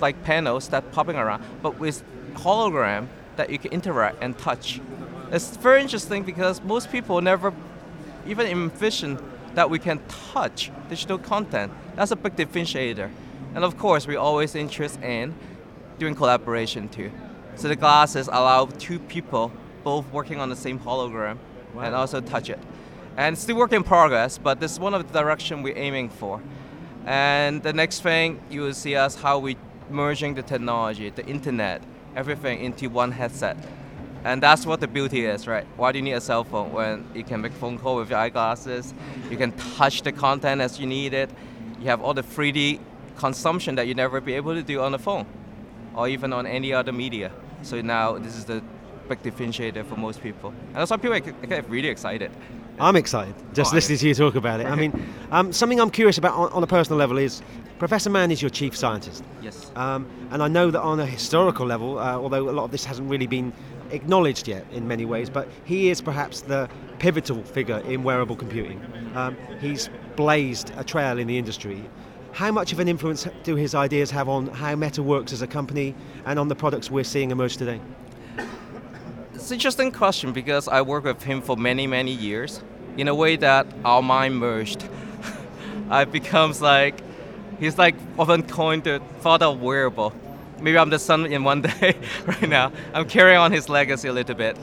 like 0.00 0.22
panels 0.24 0.68
that 0.68 0.92
popping 0.92 1.16
around, 1.16 1.44
but 1.62 1.78
with 1.78 2.02
hologram 2.34 3.08
that 3.36 3.50
you 3.50 3.58
can 3.58 3.72
interact 3.72 4.22
and 4.22 4.36
touch. 4.38 4.80
It's 5.30 5.56
very 5.56 5.82
interesting 5.82 6.22
because 6.22 6.62
most 6.62 6.90
people 6.90 7.20
never 7.20 7.52
even 8.26 8.46
envision 8.46 9.18
that 9.54 9.70
we 9.70 9.78
can 9.78 10.00
touch 10.32 10.70
digital 10.88 11.18
content. 11.18 11.72
That's 11.96 12.10
a 12.10 12.16
big 12.16 12.36
differentiator. 12.36 13.10
And 13.54 13.64
of 13.64 13.78
course, 13.78 14.06
we're 14.06 14.18
always 14.18 14.54
interested 14.54 15.02
in 15.02 15.34
doing 15.98 16.14
collaboration 16.14 16.88
too. 16.88 17.10
So 17.56 17.68
the 17.68 17.76
glasses 17.76 18.28
allow 18.28 18.66
two 18.66 18.98
people 18.98 19.52
both 19.84 20.10
working 20.12 20.40
on 20.40 20.48
the 20.48 20.56
same 20.56 20.78
hologram 20.80 21.38
and 21.78 21.94
also 21.94 22.20
touch 22.20 22.50
it. 22.50 22.58
And 23.16 23.38
still 23.38 23.56
work 23.56 23.72
in 23.72 23.84
progress, 23.84 24.38
but 24.38 24.58
this 24.58 24.72
is 24.72 24.80
one 24.80 24.94
of 24.94 25.06
the 25.06 25.12
direction 25.16 25.62
we're 25.62 25.78
aiming 25.78 26.08
for. 26.08 26.42
And 27.06 27.62
the 27.62 27.72
next 27.72 28.00
thing 28.00 28.40
you 28.50 28.62
will 28.62 28.74
see 28.74 28.96
us 28.96 29.14
how 29.14 29.38
we 29.38 29.56
merging 29.90 30.34
the 30.34 30.42
technology, 30.42 31.10
the 31.10 31.24
internet, 31.26 31.82
everything 32.16 32.64
into 32.64 32.88
one 32.88 33.12
headset. 33.12 33.56
And 34.24 34.42
that's 34.42 34.64
what 34.64 34.80
the 34.80 34.88
beauty 34.88 35.26
is, 35.26 35.46
right? 35.46 35.66
Why 35.76 35.92
do 35.92 35.98
you 35.98 36.02
need 36.02 36.12
a 36.12 36.20
cell 36.20 36.44
phone 36.44 36.72
when 36.72 37.06
you 37.14 37.22
can 37.22 37.42
make 37.42 37.52
phone 37.52 37.78
call 37.78 37.96
with 37.96 38.08
your 38.08 38.18
eyeglasses? 38.18 38.94
You 39.30 39.36
can 39.36 39.52
touch 39.52 40.00
the 40.00 40.12
content 40.12 40.62
as 40.62 40.80
you 40.80 40.86
need 40.86 41.12
it. 41.12 41.30
You 41.78 41.86
have 41.88 42.00
all 42.00 42.14
the 42.14 42.22
3D 42.22 42.80
consumption 43.16 43.74
that 43.74 43.86
you 43.86 43.94
never 43.94 44.20
be 44.22 44.32
able 44.32 44.54
to 44.54 44.62
do 44.62 44.80
on 44.80 44.92
the 44.92 44.98
phone 44.98 45.26
or 45.94 46.08
even 46.08 46.32
on 46.32 46.46
any 46.46 46.72
other 46.72 46.90
media. 46.90 47.30
So 47.62 47.80
now 47.82 48.18
this 48.18 48.34
is 48.34 48.46
the 48.46 48.62
big 49.08 49.22
differentiator 49.22 49.84
for 49.86 49.96
most 49.96 50.22
people. 50.22 50.50
And 50.68 50.76
that's 50.76 50.90
why 50.90 50.96
people 50.96 51.20
get 51.46 51.68
really 51.70 51.88
excited. 51.88 52.30
I'm 52.80 52.96
excited 52.96 53.34
just 53.54 53.72
Oh, 53.72 53.76
listening 53.76 53.98
to 53.98 54.08
you 54.08 54.14
talk 54.14 54.34
about 54.34 54.60
it. 54.60 54.66
I 54.66 54.74
mean, 54.74 54.92
um, 55.30 55.52
something 55.52 55.80
I'm 55.80 55.90
curious 55.90 56.18
about 56.18 56.34
on, 56.34 56.50
on 56.52 56.62
a 56.62 56.66
personal 56.66 56.98
level 56.98 57.18
is 57.18 57.40
Professor 57.78 58.10
Mann 58.10 58.30
is 58.30 58.42
your 58.42 58.50
chief 58.50 58.76
scientist. 58.76 59.22
Yes. 59.42 59.70
Um, 59.76 60.08
and 60.30 60.42
I 60.42 60.48
know 60.48 60.70
that 60.70 60.80
on 60.80 60.98
a 61.00 61.06
historical 61.06 61.66
level, 61.66 61.98
uh, 61.98 62.16
although 62.16 62.48
a 62.48 62.52
lot 62.52 62.64
of 62.64 62.70
this 62.72 62.84
hasn't 62.84 63.08
really 63.08 63.26
been 63.26 63.52
acknowledged 63.90 64.48
yet 64.48 64.66
in 64.72 64.88
many 64.88 65.04
ways, 65.04 65.30
but 65.30 65.48
he 65.64 65.90
is 65.90 66.00
perhaps 66.00 66.40
the 66.40 66.68
pivotal 66.98 67.42
figure 67.44 67.78
in 67.80 68.02
wearable 68.02 68.34
computing. 68.36 68.80
Um, 69.14 69.36
he's 69.60 69.88
blazed 70.16 70.72
a 70.76 70.82
trail 70.84 71.18
in 71.18 71.26
the 71.28 71.38
industry. 71.38 71.84
How 72.32 72.50
much 72.50 72.72
of 72.72 72.80
an 72.80 72.88
influence 72.88 73.28
do 73.44 73.54
his 73.54 73.76
ideas 73.76 74.10
have 74.10 74.28
on 74.28 74.48
how 74.48 74.74
Meta 74.74 75.02
works 75.02 75.32
as 75.32 75.42
a 75.42 75.46
company 75.46 75.94
and 76.26 76.38
on 76.38 76.48
the 76.48 76.56
products 76.56 76.90
we're 76.90 77.04
seeing 77.04 77.30
emerge 77.30 77.56
today? 77.56 77.80
It's 79.44 79.50
an 79.50 79.56
interesting 79.56 79.92
question 79.92 80.32
because 80.32 80.68
I 80.68 80.80
worked 80.80 81.04
with 81.04 81.22
him 81.22 81.42
for 81.42 81.54
many, 81.54 81.86
many 81.86 82.12
years. 82.12 82.62
In 82.96 83.08
a 83.08 83.14
way 83.14 83.36
that 83.36 83.66
our 83.84 84.00
mind 84.00 84.38
merged. 84.38 84.88
I 85.90 86.06
becomes 86.06 86.62
like, 86.62 86.98
he's 87.60 87.76
like 87.76 87.94
often 88.18 88.44
coined 88.44 88.84
the 88.84 89.02
father 89.20 89.44
of 89.44 89.60
wearable. 89.60 90.14
Maybe 90.62 90.78
I'm 90.78 90.88
the 90.88 90.98
son 90.98 91.26
in 91.26 91.44
one 91.44 91.60
day 91.80 91.94
right 92.24 92.48
now. 92.48 92.72
I'm 92.94 93.06
carrying 93.06 93.36
on 93.36 93.52
his 93.52 93.68
legacy 93.68 94.08
a 94.08 94.14
little 94.14 94.34
bit. 94.34 94.56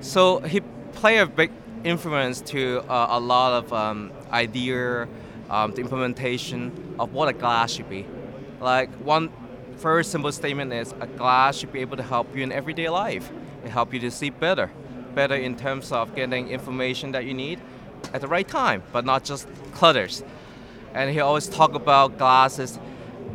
So 0.00 0.40
he 0.40 0.62
played 0.94 1.18
a 1.18 1.26
big 1.26 1.50
influence 1.84 2.40
to 2.52 2.80
uh, 2.88 3.08
a 3.10 3.20
lot 3.20 3.62
of 3.62 3.72
um, 3.74 4.10
idea, 4.32 5.06
um, 5.50 5.72
the 5.72 5.82
implementation 5.82 6.96
of 6.98 7.12
what 7.12 7.28
a 7.28 7.34
glass 7.34 7.72
should 7.72 7.90
be. 7.90 8.06
Like 8.58 8.88
one 9.04 9.30
very 9.76 10.02
simple 10.02 10.32
statement 10.32 10.72
is 10.72 10.94
a 10.98 11.06
glass 11.06 11.58
should 11.58 11.74
be 11.74 11.80
able 11.82 11.98
to 11.98 12.02
help 12.02 12.34
you 12.34 12.42
in 12.42 12.52
everyday 12.52 12.88
life. 12.88 13.30
It 13.68 13.72
help 13.72 13.92
you 13.92 14.00
to 14.00 14.10
see 14.10 14.30
better, 14.30 14.70
better 15.14 15.34
in 15.34 15.54
terms 15.54 15.92
of 15.92 16.14
getting 16.14 16.48
information 16.48 17.12
that 17.12 17.26
you 17.26 17.34
need 17.34 17.60
at 18.14 18.22
the 18.22 18.26
right 18.26 18.48
time, 18.48 18.82
but 18.92 19.04
not 19.04 19.24
just 19.24 19.46
clutters. 19.72 20.24
And 20.94 21.10
he 21.10 21.20
always 21.20 21.46
talk 21.46 21.74
about 21.74 22.16
glasses 22.16 22.78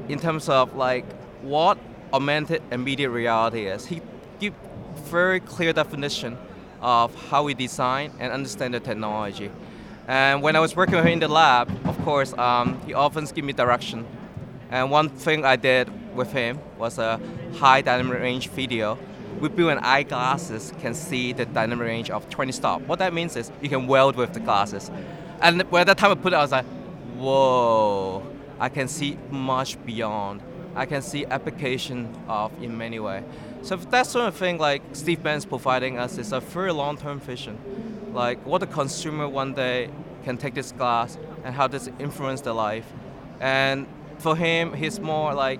in 0.10 0.18
terms 0.18 0.50
of 0.50 0.76
like 0.76 1.06
what 1.44 1.78
augmented 2.12 2.64
media 2.80 3.12
reality 3.12 3.68
is. 3.68 3.86
He 3.86 4.02
give 4.40 4.56
very 5.04 5.40
clear 5.40 5.72
definition 5.72 6.36
of 6.82 7.14
how 7.30 7.44
we 7.44 7.54
design 7.54 8.12
and 8.20 8.34
understand 8.34 8.74
the 8.74 8.80
technology. 8.80 9.52
And 10.08 10.42
when 10.42 10.56
I 10.56 10.60
was 10.62 10.76
working 10.76 10.96
with 10.96 11.06
him 11.06 11.14
in 11.14 11.20
the 11.20 11.28
lab, 11.28 11.70
of 11.86 11.98
course, 12.04 12.34
um, 12.34 12.82
he 12.88 12.96
often 12.96 13.26
give 13.26 13.46
me 13.46 13.54
direction. 13.54 14.04
And 14.72 14.90
one 14.90 15.10
thing 15.10 15.46
I 15.46 15.58
did 15.58 15.88
with 16.16 16.34
him 16.34 16.60
was 16.80 16.98
a 16.98 17.20
high 17.54 17.82
dynamic 17.82 18.20
range 18.20 18.50
video. 18.50 18.98
We 19.40 19.50
built 19.50 19.72
an 19.72 19.80
eyeglasses 19.80 20.74
can 20.80 20.94
see 20.94 21.34
the 21.34 21.46
dynamic 21.46 21.86
range 21.86 22.10
of 22.10 22.30
20 22.30 22.52
stop. 22.52 22.82
What 22.82 23.00
that 23.00 23.14
means 23.14 23.36
is 23.36 23.52
you 23.62 23.70
can 23.70 23.88
weld 23.88 24.16
with 24.16 24.34
the 24.34 24.40
glasses. 24.40 24.90
And 25.42 25.70
by 25.70 25.84
that 25.84 25.98
time 25.98 26.12
I 26.12 26.16
put 26.16 26.34
it, 26.34 26.38
I 26.38 26.42
was 26.42 26.52
like, 26.52 26.66
whoa, 27.18 28.26
I 28.60 28.70
can 28.70 28.88
see 28.88 29.18
much 29.30 29.84
beyond. 29.86 30.42
I 30.76 30.86
can 30.86 31.02
see 31.02 31.26
application 31.26 32.16
of 32.28 32.52
in 32.64 32.78
many 32.78 33.00
ways. 33.00 33.24
So 33.62 33.76
that 33.76 34.08
sort 34.08 34.28
of 34.28 34.36
thing, 34.36 34.58
like 34.58 34.82
Steve 34.94 35.24
Mann's 35.24 35.46
providing 35.46 35.98
us, 35.98 36.18
is 36.18 36.32
a 36.32 36.40
very 36.40 36.72
long-term 36.72 37.20
vision. 37.20 37.60
Like 38.14 38.44
what 38.46 38.60
the 38.60 38.68
consumer 38.68 39.28
one 39.28 39.54
day 39.54 39.90
can 40.24 40.38
take 40.38 40.54
this 40.54 40.72
glass 40.72 41.18
and 41.44 41.54
how 41.54 41.68
this 41.68 41.90
influence 42.00 42.42
their 42.42 42.54
life. 42.54 42.86
And 43.40 43.88
for 44.18 44.36
him, 44.36 44.74
he's 44.74 45.00
more 45.00 45.34
like 45.34 45.60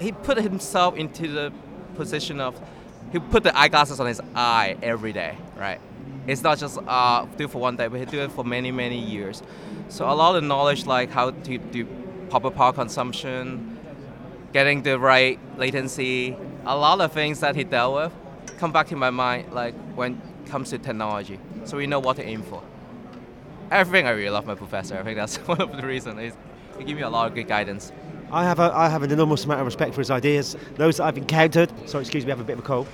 he 0.00 0.12
put 0.12 0.38
himself 0.38 0.96
into 0.96 1.28
the 1.28 1.52
position 1.96 2.40
of 2.40 2.60
he 3.12 3.18
put 3.18 3.42
the 3.42 3.56
eyeglasses 3.56 4.00
on 4.00 4.06
his 4.06 4.20
eye 4.34 4.76
every 4.82 5.12
day, 5.12 5.36
right? 5.56 5.80
It's 6.26 6.42
not 6.42 6.58
just 6.58 6.78
uh, 6.86 7.24
do 7.36 7.44
it 7.44 7.50
for 7.50 7.60
one 7.60 7.76
day, 7.76 7.86
but 7.88 8.00
he 8.00 8.06
do 8.06 8.20
it 8.20 8.32
for 8.32 8.44
many, 8.44 8.72
many 8.72 8.98
years. 8.98 9.42
So 9.88 10.10
a 10.10 10.12
lot 10.12 10.34
of 10.34 10.42
knowledge 10.42 10.86
like 10.86 11.10
how 11.10 11.30
to 11.30 11.58
do 11.58 11.86
proper 12.30 12.50
power 12.50 12.72
consumption, 12.72 13.78
getting 14.52 14.82
the 14.82 14.98
right 14.98 15.38
latency, 15.56 16.36
a 16.64 16.76
lot 16.76 17.00
of 17.00 17.12
things 17.12 17.40
that 17.40 17.54
he 17.54 17.62
dealt 17.62 17.94
with 17.94 18.12
come 18.58 18.72
back 18.72 18.86
to 18.88 18.96
my 18.96 19.10
mind 19.10 19.52
like 19.52 19.74
when 19.94 20.12
it 20.14 20.50
comes 20.50 20.70
to 20.70 20.78
technology. 20.78 21.38
So 21.64 21.76
we 21.76 21.86
know 21.86 22.00
what 22.00 22.16
to 22.16 22.24
aim 22.24 22.42
for. 22.42 22.62
Everything 23.70 24.06
I 24.06 24.10
really 24.10 24.30
love 24.30 24.46
my 24.46 24.54
professor. 24.54 24.96
I 24.96 25.02
think 25.02 25.16
that's 25.16 25.36
one 25.48 25.60
of 25.60 25.76
the 25.76 25.86
reasons. 25.86 26.34
He 26.78 26.84
give 26.84 26.96
me 26.96 27.02
a 27.02 27.10
lot 27.10 27.28
of 27.28 27.34
good 27.34 27.48
guidance. 27.48 27.92
I 28.32 28.44
have, 28.44 28.58
a, 28.58 28.72
I 28.74 28.88
have 28.88 29.02
an 29.02 29.10
enormous 29.12 29.44
amount 29.44 29.60
of 29.60 29.66
respect 29.66 29.94
for 29.94 30.00
his 30.00 30.10
ideas, 30.10 30.56
those 30.76 30.96
that 30.96 31.04
I've 31.04 31.18
encountered. 31.18 31.70
Sorry, 31.88 32.02
excuse 32.02 32.24
me, 32.24 32.32
I 32.32 32.34
have 32.34 32.40
a 32.40 32.44
bit 32.44 32.54
of 32.54 32.64
a 32.64 32.66
cold. 32.66 32.86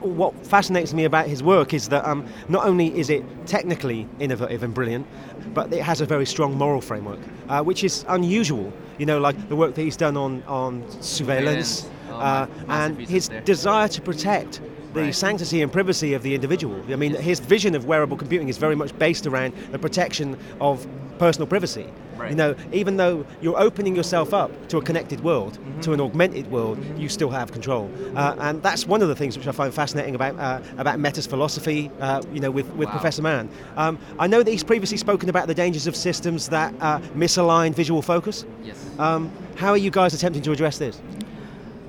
what 0.00 0.34
fascinates 0.46 0.92
me 0.92 1.04
about 1.04 1.26
his 1.26 1.42
work 1.42 1.74
is 1.74 1.88
that 1.88 2.04
um, 2.04 2.26
not 2.48 2.64
only 2.64 2.96
is 2.98 3.10
it 3.10 3.24
technically 3.46 4.08
innovative 4.18 4.62
and 4.62 4.74
brilliant, 4.74 5.06
but 5.54 5.72
it 5.72 5.82
has 5.82 6.00
a 6.00 6.06
very 6.06 6.26
strong 6.26 6.56
moral 6.56 6.80
framework, 6.80 7.20
uh, 7.48 7.62
which 7.62 7.84
is 7.84 8.04
unusual. 8.08 8.72
You 8.98 9.06
know, 9.06 9.18
like 9.18 9.48
the 9.48 9.56
work 9.56 9.74
that 9.74 9.82
he's 9.82 9.96
done 9.96 10.16
on, 10.16 10.42
on 10.44 10.84
surveillance, 11.00 11.82
Sousveillance. 11.82 11.90
Oh, 12.10 12.16
uh, 12.16 12.46
and 12.68 12.98
his 12.98 13.28
desire 13.44 13.86
to 13.88 14.00
protect 14.02 14.60
the 14.98 15.04
Right. 15.06 15.14
sanctity 15.14 15.62
and 15.62 15.72
privacy 15.72 16.14
of 16.14 16.22
the 16.22 16.34
individual. 16.34 16.76
I 16.90 16.96
mean, 16.96 17.14
his 17.14 17.40
vision 17.40 17.74
of 17.74 17.86
wearable 17.86 18.16
computing 18.16 18.48
is 18.48 18.58
very 18.58 18.74
much 18.76 18.96
based 18.98 19.26
around 19.26 19.52
the 19.72 19.78
protection 19.78 20.36
of 20.60 20.86
personal 21.18 21.46
privacy. 21.46 21.86
Right. 22.16 22.30
You 22.30 22.36
know, 22.36 22.54
even 22.72 22.96
though 22.96 23.24
you're 23.40 23.58
opening 23.60 23.94
yourself 23.94 24.34
up 24.34 24.50
to 24.68 24.78
a 24.78 24.82
connected 24.82 25.20
world, 25.22 25.52
Mm-hmm. 25.58 25.80
to 25.82 25.92
an 25.92 26.00
augmented 26.00 26.50
world, 26.50 26.76
you 26.96 27.08
still 27.08 27.30
have 27.30 27.52
control. 27.52 27.88
Uh, 28.16 28.34
and 28.40 28.60
that's 28.62 28.86
one 28.88 29.02
of 29.02 29.08
the 29.08 29.14
things 29.14 29.36
which 29.38 29.46
I 29.46 29.52
find 29.52 29.72
fascinating 29.72 30.14
about 30.16 30.34
uh, 30.38 30.60
about 30.78 30.98
Meta's 30.98 31.26
philosophy. 31.28 31.90
Uh, 32.00 32.20
you 32.34 32.40
know, 32.40 32.50
with, 32.50 32.66
with 32.74 32.86
Wow. 32.88 32.92
Professor 32.98 33.22
Mann. 33.22 33.48
Um, 33.76 33.98
I 34.18 34.26
know 34.26 34.42
that 34.42 34.50
he's 34.50 34.64
previously 34.64 34.96
spoken 34.96 35.28
about 35.28 35.46
the 35.46 35.54
dangers 35.54 35.86
of 35.86 35.94
systems 35.94 36.48
that 36.48 36.74
uh, 36.80 36.98
misalign 37.16 37.72
visual 37.72 38.02
focus. 38.02 38.44
Yes. 38.64 38.76
Um, 38.98 39.30
how 39.56 39.70
are 39.70 39.76
you 39.86 39.90
guys 39.92 40.12
attempting 40.14 40.42
to 40.42 40.52
address 40.52 40.78
this? 40.78 41.00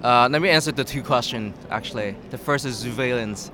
Uh, 0.03 0.29
let 0.31 0.41
me 0.41 0.47
answer 0.47 0.71
the 0.71 0.83
two 0.83 1.03
questions 1.03 1.53
actually. 1.69 2.15
The 2.29 2.37
first 2.37 2.65
is 2.65 2.77
surveillance. 2.77 3.51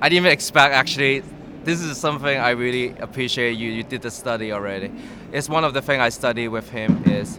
I 0.00 0.08
didn't 0.08 0.24
even 0.24 0.32
expect 0.32 0.74
actually. 0.74 1.22
This 1.62 1.80
is 1.80 1.96
something 1.96 2.38
I 2.38 2.50
really 2.50 2.90
appreciate. 2.98 3.52
You 3.56 3.70
you 3.70 3.84
did 3.84 4.02
the 4.02 4.10
study 4.10 4.50
already. 4.52 4.90
It's 5.32 5.48
one 5.48 5.62
of 5.62 5.74
the 5.74 5.82
things 5.82 6.00
I 6.00 6.08
study 6.08 6.48
with 6.48 6.68
him 6.70 7.04
is 7.06 7.38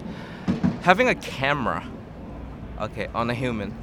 having 0.81 1.09
a 1.09 1.15
camera, 1.15 1.85
okay, 2.79 3.07
on 3.13 3.29
a 3.29 3.33
human, 3.33 3.73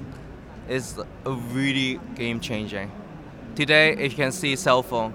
is 0.66 0.98
a 1.26 1.32
really 1.52 2.00
game 2.14 2.40
changing. 2.40 2.90
Today, 3.54 3.92
if 3.92 4.12
you 4.12 4.16
can 4.16 4.32
see 4.32 4.56
cell 4.56 4.82
phone, 4.82 5.12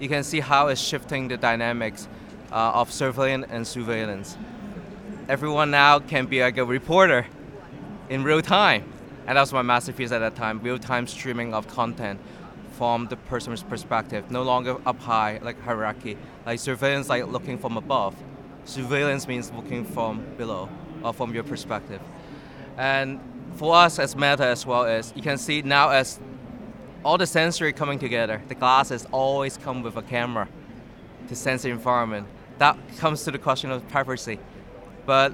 you 0.00 0.08
can 0.08 0.24
see 0.24 0.40
how 0.40 0.68
it's 0.68 0.80
shifting 0.80 1.28
the 1.28 1.36
dynamics 1.36 2.08
uh, 2.50 2.80
of 2.80 2.90
sousveillance 2.90 3.46
and 3.50 3.64
surveillance. 3.64 4.36
Everyone 5.28 5.70
now 5.70 6.00
can 6.00 6.26
be 6.26 6.40
like 6.40 6.58
a 6.58 6.64
reporter 6.64 7.26
in 8.08 8.24
real 8.24 8.42
time. 8.42 8.84
And 9.26 9.36
that 9.36 9.42
was 9.42 9.52
my 9.52 9.62
masterpiece 9.62 10.10
at 10.12 10.20
that 10.20 10.36
time 10.36 10.60
real 10.60 10.78
time 10.78 11.06
streaming 11.06 11.52
of 11.52 11.68
content 11.68 12.20
from 12.72 13.06
the 13.08 13.16
person's 13.16 13.62
perspective, 13.62 14.30
no 14.30 14.42
longer 14.42 14.76
up 14.86 15.00
high, 15.00 15.40
like 15.42 15.60
hierarchy. 15.62 16.16
Like 16.46 16.60
surveillance, 16.60 17.08
like 17.08 17.26
looking 17.26 17.58
from 17.58 17.76
above. 17.76 18.14
Sousveillance 18.64 19.26
means 19.26 19.50
looking 19.50 19.84
from 19.84 20.24
below 20.36 20.68
or 21.02 21.12
from 21.12 21.34
your 21.34 21.42
perspective. 21.42 22.00
And 22.76 23.20
for 23.56 23.74
us 23.74 23.98
as 23.98 24.14
Meta 24.14 24.44
as 24.44 24.64
well 24.64 24.84
as 24.84 25.12
you 25.16 25.22
can 25.22 25.38
see 25.38 25.62
now 25.62 25.90
as 25.90 26.20
all 27.04 27.18
the 27.18 27.26
sensory 27.26 27.72
coming 27.72 27.98
together, 27.98 28.40
the 28.46 28.54
glasses 28.54 29.06
always 29.10 29.56
come 29.56 29.82
with 29.82 29.96
a 29.96 30.02
camera 30.02 30.48
to 31.28 31.34
sense 31.34 31.62
the 31.62 31.70
environment. 31.70 32.28
That 32.58 32.78
comes 32.98 33.24
to 33.24 33.30
the 33.30 33.38
question 33.38 33.70
of 33.70 33.86
privacy. 33.88 34.38
But 35.04 35.32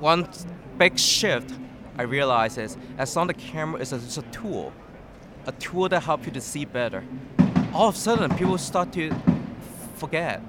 one 0.00 0.28
big 0.76 0.98
shift 0.98 1.52
I 1.96 2.02
realize 2.02 2.58
is 2.58 2.76
as 2.98 3.14
long 3.14 3.28
the 3.28 3.34
camera 3.34 3.80
is 3.80 3.92
a, 3.92 3.96
is 3.96 4.18
a 4.18 4.22
tool, 4.22 4.72
a 5.46 5.52
tool 5.52 5.88
that 5.88 6.00
helps 6.02 6.26
you 6.26 6.32
to 6.32 6.40
see 6.40 6.64
better. 6.64 7.04
All 7.72 7.88
of 7.88 7.94
a 7.94 7.98
sudden, 7.98 8.36
people 8.36 8.58
start 8.58 8.92
to 8.92 9.14
forget. 9.96 10.42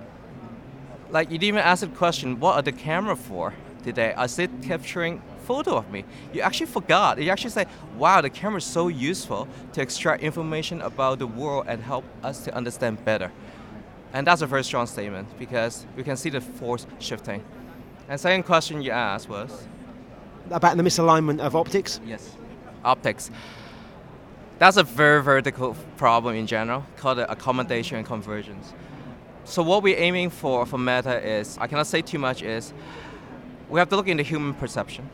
Like 1.09 1.29
you 1.29 1.37
didn't 1.37 1.55
even 1.55 1.61
ask 1.61 1.81
the 1.81 1.87
question, 1.87 2.39
what 2.39 2.55
are 2.55 2.61
the 2.61 2.71
camera 2.71 3.15
for 3.15 3.53
today? 3.83 4.15
Is 4.19 4.39
it 4.39 4.49
capturing 4.61 5.21
photo 5.43 5.77
of 5.77 5.89
me? 5.91 6.03
You 6.33 6.41
actually 6.41 6.65
forgot. 6.65 7.21
You 7.21 7.29
actually 7.29 7.51
say, 7.51 7.65
wow, 7.97 8.21
the 8.21 8.29
camera 8.29 8.57
is 8.57 8.65
so 8.65 8.87
useful 8.87 9.47
to 9.73 9.81
extract 9.81 10.23
information 10.23 10.81
about 10.81 11.19
the 11.19 11.27
world 11.27 11.65
and 11.67 11.81
help 11.81 12.03
us 12.23 12.43
to 12.45 12.55
understand 12.55 13.03
better. 13.05 13.31
And 14.13 14.25
that's 14.25 14.41
a 14.41 14.47
very 14.47 14.63
strong 14.63 14.87
statement 14.87 15.27
because 15.37 15.85
we 15.95 16.03
can 16.03 16.17
see 16.17 16.29
the 16.29 16.41
force 16.41 16.87
shifting. 16.99 17.43
And 18.07 18.19
second 18.19 18.43
question 18.43 18.81
you 18.81 18.91
asked 18.91 19.29
was 19.29 19.67
About 20.51 20.77
the 20.77 20.83
misalignment 20.83 21.39
of 21.39 21.55
optics? 21.55 21.99
yes, 22.05 22.35
optics. 22.83 23.31
That's 24.57 24.77
a 24.77 24.83
very 24.83 25.21
vertical 25.21 25.75
problem 25.97 26.35
in 26.35 26.47
general 26.47 26.85
called 26.97 27.19
accommodation 27.19 27.97
and 27.97 28.05
convergence. 28.05 28.73
So 29.43 29.61
what 29.61 29.83
we're 29.83 29.97
aiming 29.97 30.29
for 30.29 30.65
for 30.65 30.77
Meta 30.77 31.21
is 31.23 31.57
I 31.57 31.67
cannot 31.67 31.87
say 31.87 32.01
too 32.01 32.19
much 32.19 32.41
is 32.41 32.73
we 33.69 33.79
have 33.79 33.89
to 33.89 33.95
look 33.95 34.07
into 34.07 34.23
human 34.23 34.53
perception. 34.53 35.09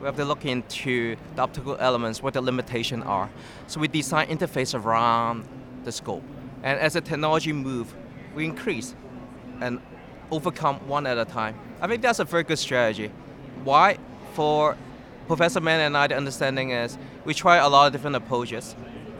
We 0.00 0.06
have 0.06 0.16
to 0.16 0.24
look 0.24 0.44
into 0.44 1.16
the 1.36 1.42
optical 1.42 1.76
elements, 1.78 2.22
what 2.22 2.34
the 2.34 2.40
limitations 2.40 3.04
are. 3.04 3.28
So 3.66 3.80
we 3.80 3.88
design 3.88 4.28
interface 4.28 4.74
around 4.74 5.46
the 5.84 5.92
scope. 5.92 6.24
And 6.62 6.78
as 6.80 6.94
the 6.94 7.00
technology 7.00 7.52
move, 7.52 7.94
we 8.34 8.46
increase 8.46 8.94
and 9.60 9.80
overcome 10.30 10.76
one 10.88 11.06
at 11.06 11.18
a 11.18 11.24
time. 11.24 11.58
I 11.80 11.86
think 11.86 12.02
that's 12.02 12.18
a 12.18 12.24
very 12.24 12.44
good 12.44 12.58
strategy. 12.58 13.10
Why? 13.62 13.98
For 14.32 14.76
Professor 15.26 15.60
Mann 15.60 15.80
and 15.80 15.96
I, 15.96 16.06
the 16.06 16.16
understanding 16.16 16.70
is 16.70 16.96
we 17.24 17.34
try 17.34 17.56
a 17.56 17.68
lot 17.68 17.86
of 17.86 17.92
different 17.92 18.16
approaches. 18.16 18.74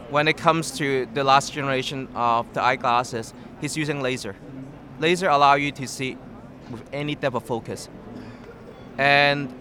When 0.09 0.27
it 0.27 0.37
comes 0.37 0.71
to 0.77 1.05
the 1.13 1.23
last 1.23 1.53
generation 1.53 2.07
of 2.15 2.51
the 2.53 2.63
eyeglasses, 2.63 3.33
he's 3.61 3.77
using 3.77 4.01
laser. 4.01 4.35
Laser 4.99 5.29
allow 5.29 5.55
you 5.55 5.71
to 5.73 5.87
see 5.87 6.17
with 6.69 6.83
any 6.93 7.15
depth 7.15 7.35
of 7.35 7.43
focus. 7.43 7.89
And 8.97 9.53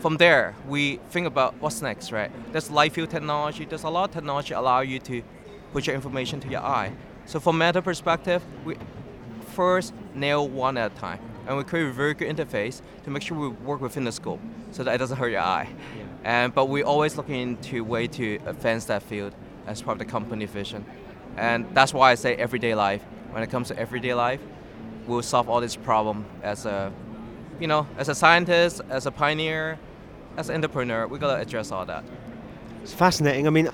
from 0.00 0.16
there, 0.18 0.54
we 0.68 1.00
think 1.10 1.26
about 1.26 1.54
what's 1.60 1.80
next, 1.80 2.12
right? 2.12 2.30
There's 2.52 2.70
light 2.70 2.92
field 2.92 3.10
technology. 3.10 3.64
There's 3.64 3.84
a 3.84 3.88
lot 3.88 4.10
of 4.10 4.14
technology 4.14 4.52
allow 4.54 4.80
you 4.80 4.98
to 5.00 5.22
put 5.72 5.86
your 5.86 5.96
information 5.96 6.40
to 6.40 6.48
your 6.48 6.60
eye. 6.60 6.92
So 7.26 7.40
from 7.40 7.58
meta 7.58 7.80
perspective, 7.80 8.42
we 8.64 8.76
first 9.54 9.94
nail 10.14 10.46
one 10.46 10.76
at 10.76 10.92
a 10.92 10.94
time, 10.94 11.20
and 11.46 11.56
we 11.56 11.64
create 11.64 11.86
a 11.86 11.92
very 11.92 12.14
good 12.14 12.28
interface 12.34 12.82
to 13.04 13.10
make 13.10 13.22
sure 13.22 13.38
we 13.38 13.48
work 13.48 13.80
within 13.80 14.04
the 14.04 14.12
scope, 14.12 14.40
so 14.74 14.82
that 14.82 14.94
it 14.94 14.98
doesn't 14.98 15.16
hurt 15.16 15.30
your 15.30 15.40
eye. 15.40 15.68
And 16.24 16.52
but 16.54 16.66
we're 16.66 16.84
always 16.84 17.16
looking 17.16 17.40
into 17.40 17.84
way 17.84 18.08
to 18.08 18.40
advance 18.46 18.86
that 18.86 19.02
field 19.02 19.34
as 19.66 19.80
part 19.80 19.94
of 19.94 19.98
the 20.00 20.10
company 20.10 20.46
vision, 20.46 20.84
and 21.36 21.66
that's 21.74 21.94
why 21.94 22.10
I 22.10 22.16
say 22.16 22.34
everyday 22.34 22.74
life. 22.74 23.02
When 23.30 23.42
it 23.42 23.50
comes 23.50 23.68
to 23.68 23.78
everyday 23.78 24.14
life, 24.14 24.40
we'll 25.06 25.22
solve 25.22 25.48
all 25.48 25.60
this 25.60 25.76
problem 25.76 26.24
as 26.42 26.66
a, 26.66 26.92
you 27.60 27.66
know, 27.66 27.86
as 27.98 28.08
a 28.08 28.14
scientist, 28.14 28.80
as 28.90 29.06
a 29.06 29.10
pioneer, 29.10 29.78
as 30.36 30.48
an 30.48 30.56
entrepreneur. 30.56 31.06
We 31.06 31.18
gotta 31.18 31.40
address 31.40 31.70
all 31.70 31.86
that. 31.86 32.04
It's 32.82 32.92
fascinating. 32.92 33.46
I 33.46 33.50
mean, 33.50 33.68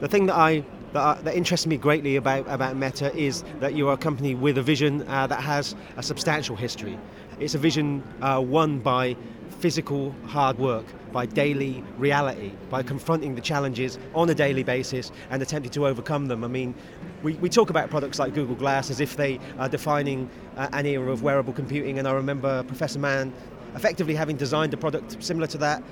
the 0.00 0.08
thing 0.08 0.26
that 0.26 0.36
I 0.36 0.64
that, 0.94 1.18
I, 1.18 1.20
that 1.22 1.36
interests 1.36 1.66
me 1.66 1.76
greatly 1.76 2.16
about 2.16 2.46
about 2.48 2.76
Meta 2.76 3.14
is 3.14 3.44
that 3.60 3.74
you 3.74 3.88
are 3.88 3.94
a 3.94 3.98
company 3.98 4.34
with 4.34 4.56
a 4.56 4.62
vision 4.62 5.06
uh, 5.08 5.26
that 5.26 5.40
has 5.40 5.74
a 5.96 6.02
substantial 6.02 6.56
history. 6.56 6.98
It's 7.40 7.54
a 7.54 7.58
vision 7.58 8.02
uh, 8.22 8.40
won 8.40 8.78
by 8.78 9.16
physical 9.58 10.14
hard 10.26 10.58
work, 10.58 10.84
by 11.12 11.26
daily 11.26 11.82
reality, 11.98 12.52
by 12.70 12.82
confronting 12.82 13.34
the 13.34 13.40
challenges 13.40 13.98
on 14.14 14.30
a 14.30 14.34
daily 14.34 14.62
basis 14.62 15.10
and 15.30 15.42
attempting 15.42 15.72
to 15.72 15.86
overcome 15.86 16.26
them. 16.26 16.44
I 16.44 16.48
mean, 16.48 16.74
we, 17.22 17.34
we 17.34 17.48
talk 17.48 17.70
about 17.70 17.90
products 17.90 18.18
like 18.18 18.34
Google 18.34 18.54
Glass 18.54 18.90
as 18.90 19.00
if 19.00 19.16
they 19.16 19.40
are 19.58 19.68
defining 19.68 20.30
uh, 20.56 20.68
an 20.72 20.86
era 20.86 21.10
of 21.10 21.22
wearable 21.22 21.52
computing, 21.52 21.98
and 21.98 22.06
I 22.06 22.12
remember 22.12 22.62
Professor 22.64 23.00
Mann 23.00 23.32
effectively 23.74 24.14
having 24.14 24.36
designed 24.36 24.72
a 24.72 24.76
product 24.76 25.22
similar 25.22 25.48
to 25.48 25.58
that 25.58 25.82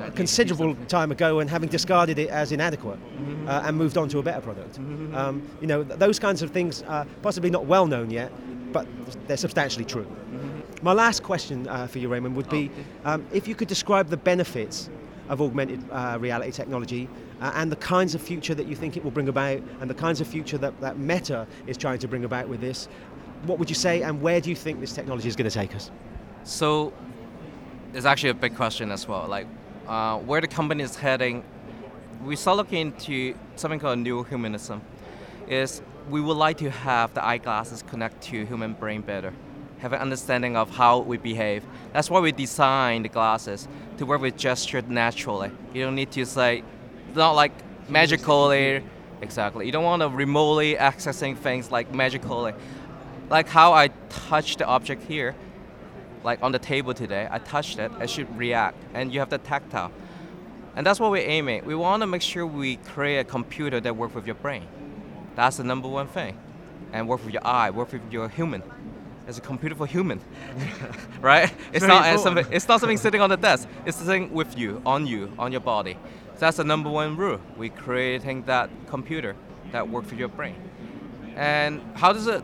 a 0.00 0.10
considerable 0.10 0.74
time 0.86 1.10
ago 1.12 1.40
and 1.40 1.50
having 1.50 1.68
discarded 1.68 2.18
it 2.18 2.28
as 2.30 2.52
inadequate 2.52 2.98
uh, 3.46 3.62
and 3.64 3.76
moved 3.76 3.96
on 3.96 4.08
to 4.08 4.18
a 4.18 4.22
better 4.22 4.40
product. 4.40 4.78
Um, 4.78 5.48
you 5.60 5.66
know, 5.66 5.84
th- 5.84 5.98
those 5.98 6.18
kinds 6.18 6.42
of 6.42 6.50
things 6.50 6.82
are 6.82 7.06
possibly 7.22 7.50
not 7.50 7.66
well 7.66 7.86
known 7.86 8.10
yet, 8.10 8.32
but 8.72 8.86
they're 9.26 9.36
substantially 9.36 9.84
true. 9.84 10.06
My 10.82 10.92
last 10.92 11.22
question 11.22 11.68
uh, 11.68 11.86
for 11.86 11.98
you, 11.98 12.08
Raymond, 12.08 12.36
would 12.36 12.48
be 12.48 12.70
um, 13.04 13.26
if 13.32 13.46
you 13.46 13.54
could 13.54 13.68
describe 13.68 14.08
the 14.08 14.16
benefits 14.16 14.88
of 15.28 15.40
augmented 15.40 15.84
uh, 15.90 16.18
reality 16.20 16.50
technology 16.50 17.08
uh, 17.40 17.52
and 17.54 17.70
the 17.70 17.76
kinds 17.76 18.14
of 18.14 18.22
future 18.22 18.54
that 18.54 18.66
you 18.66 18.74
think 18.74 18.96
it 18.96 19.04
will 19.04 19.10
bring 19.10 19.28
about 19.28 19.60
and 19.80 19.88
the 19.88 19.94
kinds 19.94 20.20
of 20.20 20.26
future 20.26 20.58
that, 20.58 20.78
that 20.80 20.98
Meta 20.98 21.46
is 21.66 21.76
trying 21.76 21.98
to 21.98 22.08
bring 22.08 22.24
about 22.24 22.48
with 22.48 22.60
this, 22.60 22.88
what 23.44 23.58
would 23.58 23.68
you 23.68 23.76
say 23.76 24.02
and 24.02 24.20
where 24.20 24.40
do 24.40 24.50
you 24.50 24.56
think 24.56 24.80
this 24.80 24.92
technology 24.92 25.28
is 25.28 25.36
going 25.36 25.48
to 25.48 25.54
take 25.54 25.74
us? 25.74 25.90
So 26.44 26.92
it's 27.94 28.06
actually 28.06 28.30
a 28.30 28.34
big 28.34 28.56
question 28.56 28.90
as 28.90 29.06
well. 29.06 29.26
Like 29.28 29.46
uh, 29.86 30.18
where 30.18 30.40
the 30.40 30.48
company 30.48 30.82
is 30.82 30.96
heading, 30.96 31.44
we 32.24 32.36
start 32.36 32.56
looking 32.56 32.78
into 32.78 33.34
something 33.56 33.80
called 33.80 33.98
new 33.98 34.24
humanism. 34.24 34.82
Is 35.48 35.82
we 36.08 36.20
would 36.20 36.36
like 36.36 36.58
to 36.58 36.70
have 36.70 37.14
the 37.14 37.24
eyeglasses 37.24 37.82
connect 37.82 38.22
to 38.24 38.44
human 38.44 38.74
brain 38.74 39.00
better, 39.00 39.32
have 39.78 39.92
an 39.92 40.00
understanding 40.00 40.56
of 40.56 40.70
how 40.70 41.00
we 41.00 41.16
behave. 41.16 41.64
That's 41.92 42.10
why 42.10 42.20
we 42.20 42.32
design 42.32 43.02
the 43.02 43.08
glasses 43.08 43.68
to 43.98 44.06
work 44.06 44.20
with 44.20 44.36
gesture 44.36 44.82
naturally. 44.82 45.50
You 45.74 45.84
don't 45.84 45.94
need 45.94 46.10
to 46.12 46.24
say, 46.24 46.62
not 47.14 47.32
like 47.32 47.52
magically. 47.88 48.82
Exactly. 49.22 49.66
You 49.66 49.72
don't 49.72 49.84
want 49.84 50.02
to 50.02 50.08
remotely 50.08 50.76
accessing 50.76 51.36
things 51.36 51.70
like 51.70 51.92
magically. 51.94 52.54
Like 53.28 53.48
how 53.48 53.72
I 53.72 53.88
touch 54.08 54.56
the 54.56 54.66
object 54.66 55.04
here, 55.04 55.34
like 56.22 56.42
on 56.42 56.52
the 56.52 56.58
table 56.58 56.94
today, 56.94 57.28
I 57.30 57.38
touched 57.38 57.78
it, 57.78 57.90
it 58.00 58.10
should 58.10 58.36
react, 58.36 58.76
and 58.94 59.12
you 59.12 59.20
have 59.20 59.30
the 59.30 59.38
tactile. 59.38 59.92
And 60.76 60.86
that's 60.86 61.00
what 61.00 61.10
we're 61.10 61.28
aiming. 61.28 61.64
We 61.64 61.74
want 61.74 62.02
to 62.02 62.06
make 62.06 62.22
sure 62.22 62.46
we 62.46 62.76
create 62.76 63.18
a 63.18 63.24
computer 63.24 63.80
that 63.80 63.96
works 63.96 64.14
with 64.14 64.26
your 64.26 64.36
brain. 64.36 64.66
That's 65.34 65.56
the 65.56 65.64
number 65.64 65.88
one 65.88 66.06
thing. 66.06 66.38
And 66.92 67.08
work 67.08 67.24
with 67.24 67.32
your 67.32 67.46
eye, 67.46 67.70
work 67.70 67.92
with 67.92 68.12
your 68.12 68.28
human. 68.28 68.62
It's 69.26 69.38
a 69.38 69.40
computer 69.40 69.74
for 69.74 69.86
human, 69.86 70.20
right? 71.20 71.52
It's 71.72 71.84
not 71.84 72.06
important. 72.06 72.20
something. 72.20 72.46
It's 72.50 72.66
not 72.68 72.80
something 72.80 72.98
sitting 73.06 73.20
on 73.20 73.30
the 73.30 73.36
desk. 73.36 73.68
It's 73.86 73.96
sitting 73.96 74.32
with 74.32 74.58
you, 74.58 74.82
on 74.84 75.06
you, 75.06 75.32
on 75.38 75.52
your 75.52 75.60
body. 75.60 75.96
That's 76.38 76.56
the 76.56 76.64
number 76.64 76.88
one 76.88 77.16
rule. 77.16 77.38
We're 77.56 77.68
creating 77.68 78.44
that 78.44 78.70
computer 78.88 79.36
that 79.72 79.88
works 79.88 80.10
with 80.10 80.18
your 80.18 80.28
brain. 80.28 80.56
And 81.36 81.82
how 81.94 82.12
does 82.12 82.26
it 82.26 82.42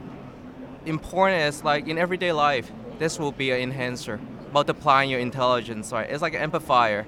important 0.85 1.43
is 1.43 1.65
like 1.65 1.89
in 1.89 1.99
everyday 1.99 2.33
life, 2.33 2.71
this 2.99 3.19
will 3.19 3.33
be 3.33 3.51
an 3.51 3.61
enhancer, 3.61 4.21
multiplying 4.53 5.11
your 5.11 5.21
intelligence, 5.21 5.93
right? 5.93 6.09
It's 6.09 6.23
like 6.23 6.35
an 6.35 6.43
amplifier. 6.43 7.07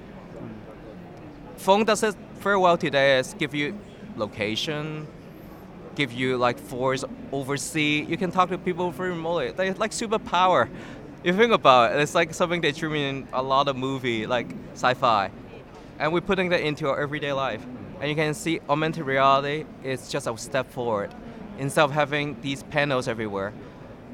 Phone 1.57 1.83
does 1.83 2.03
it 2.03 2.15
very 2.39 2.57
well 2.57 2.77
today 2.77 3.19
is 3.19 3.33
give 3.37 3.53
you 3.53 3.77
location, 4.15 5.07
give 5.95 6.11
you 6.11 6.37
like 6.37 6.57
force 6.57 7.03
oversee. 7.31 8.05
You 8.07 8.17
can 8.17 8.31
talk 8.31 8.49
to 8.49 8.57
people 8.57 8.91
very 8.91 9.09
remotely. 9.09 9.51
They 9.51 9.73
like 9.73 9.91
superpower. 9.91 10.69
You 11.23 11.33
think 11.33 11.51
about 11.51 11.93
it, 11.93 11.99
it's 11.99 12.15
like 12.15 12.33
something 12.33 12.61
they 12.61 12.71
dream 12.71 12.95
in 12.95 13.27
a 13.33 13.43
lot 13.43 13.67
of 13.67 13.75
movie, 13.75 14.25
like 14.25 14.47
sci-fi. 14.73 15.31
And 15.99 16.13
we're 16.13 16.21
putting 16.21 16.49
that 16.49 16.61
into 16.61 16.87
our 16.87 16.97
everyday 16.97 17.33
life. 17.33 17.65
And 17.99 18.09
you 18.09 18.15
can 18.15 18.33
see 18.33 18.61
augmented 18.69 19.05
reality 19.05 19.65
is 19.83 20.09
just 20.09 20.27
a 20.27 20.37
step 20.37 20.71
forward. 20.71 21.13
Instead 21.57 21.83
of 21.83 21.91
having 21.91 22.39
these 22.39 22.63
panels 22.63 23.09
everywhere, 23.09 23.51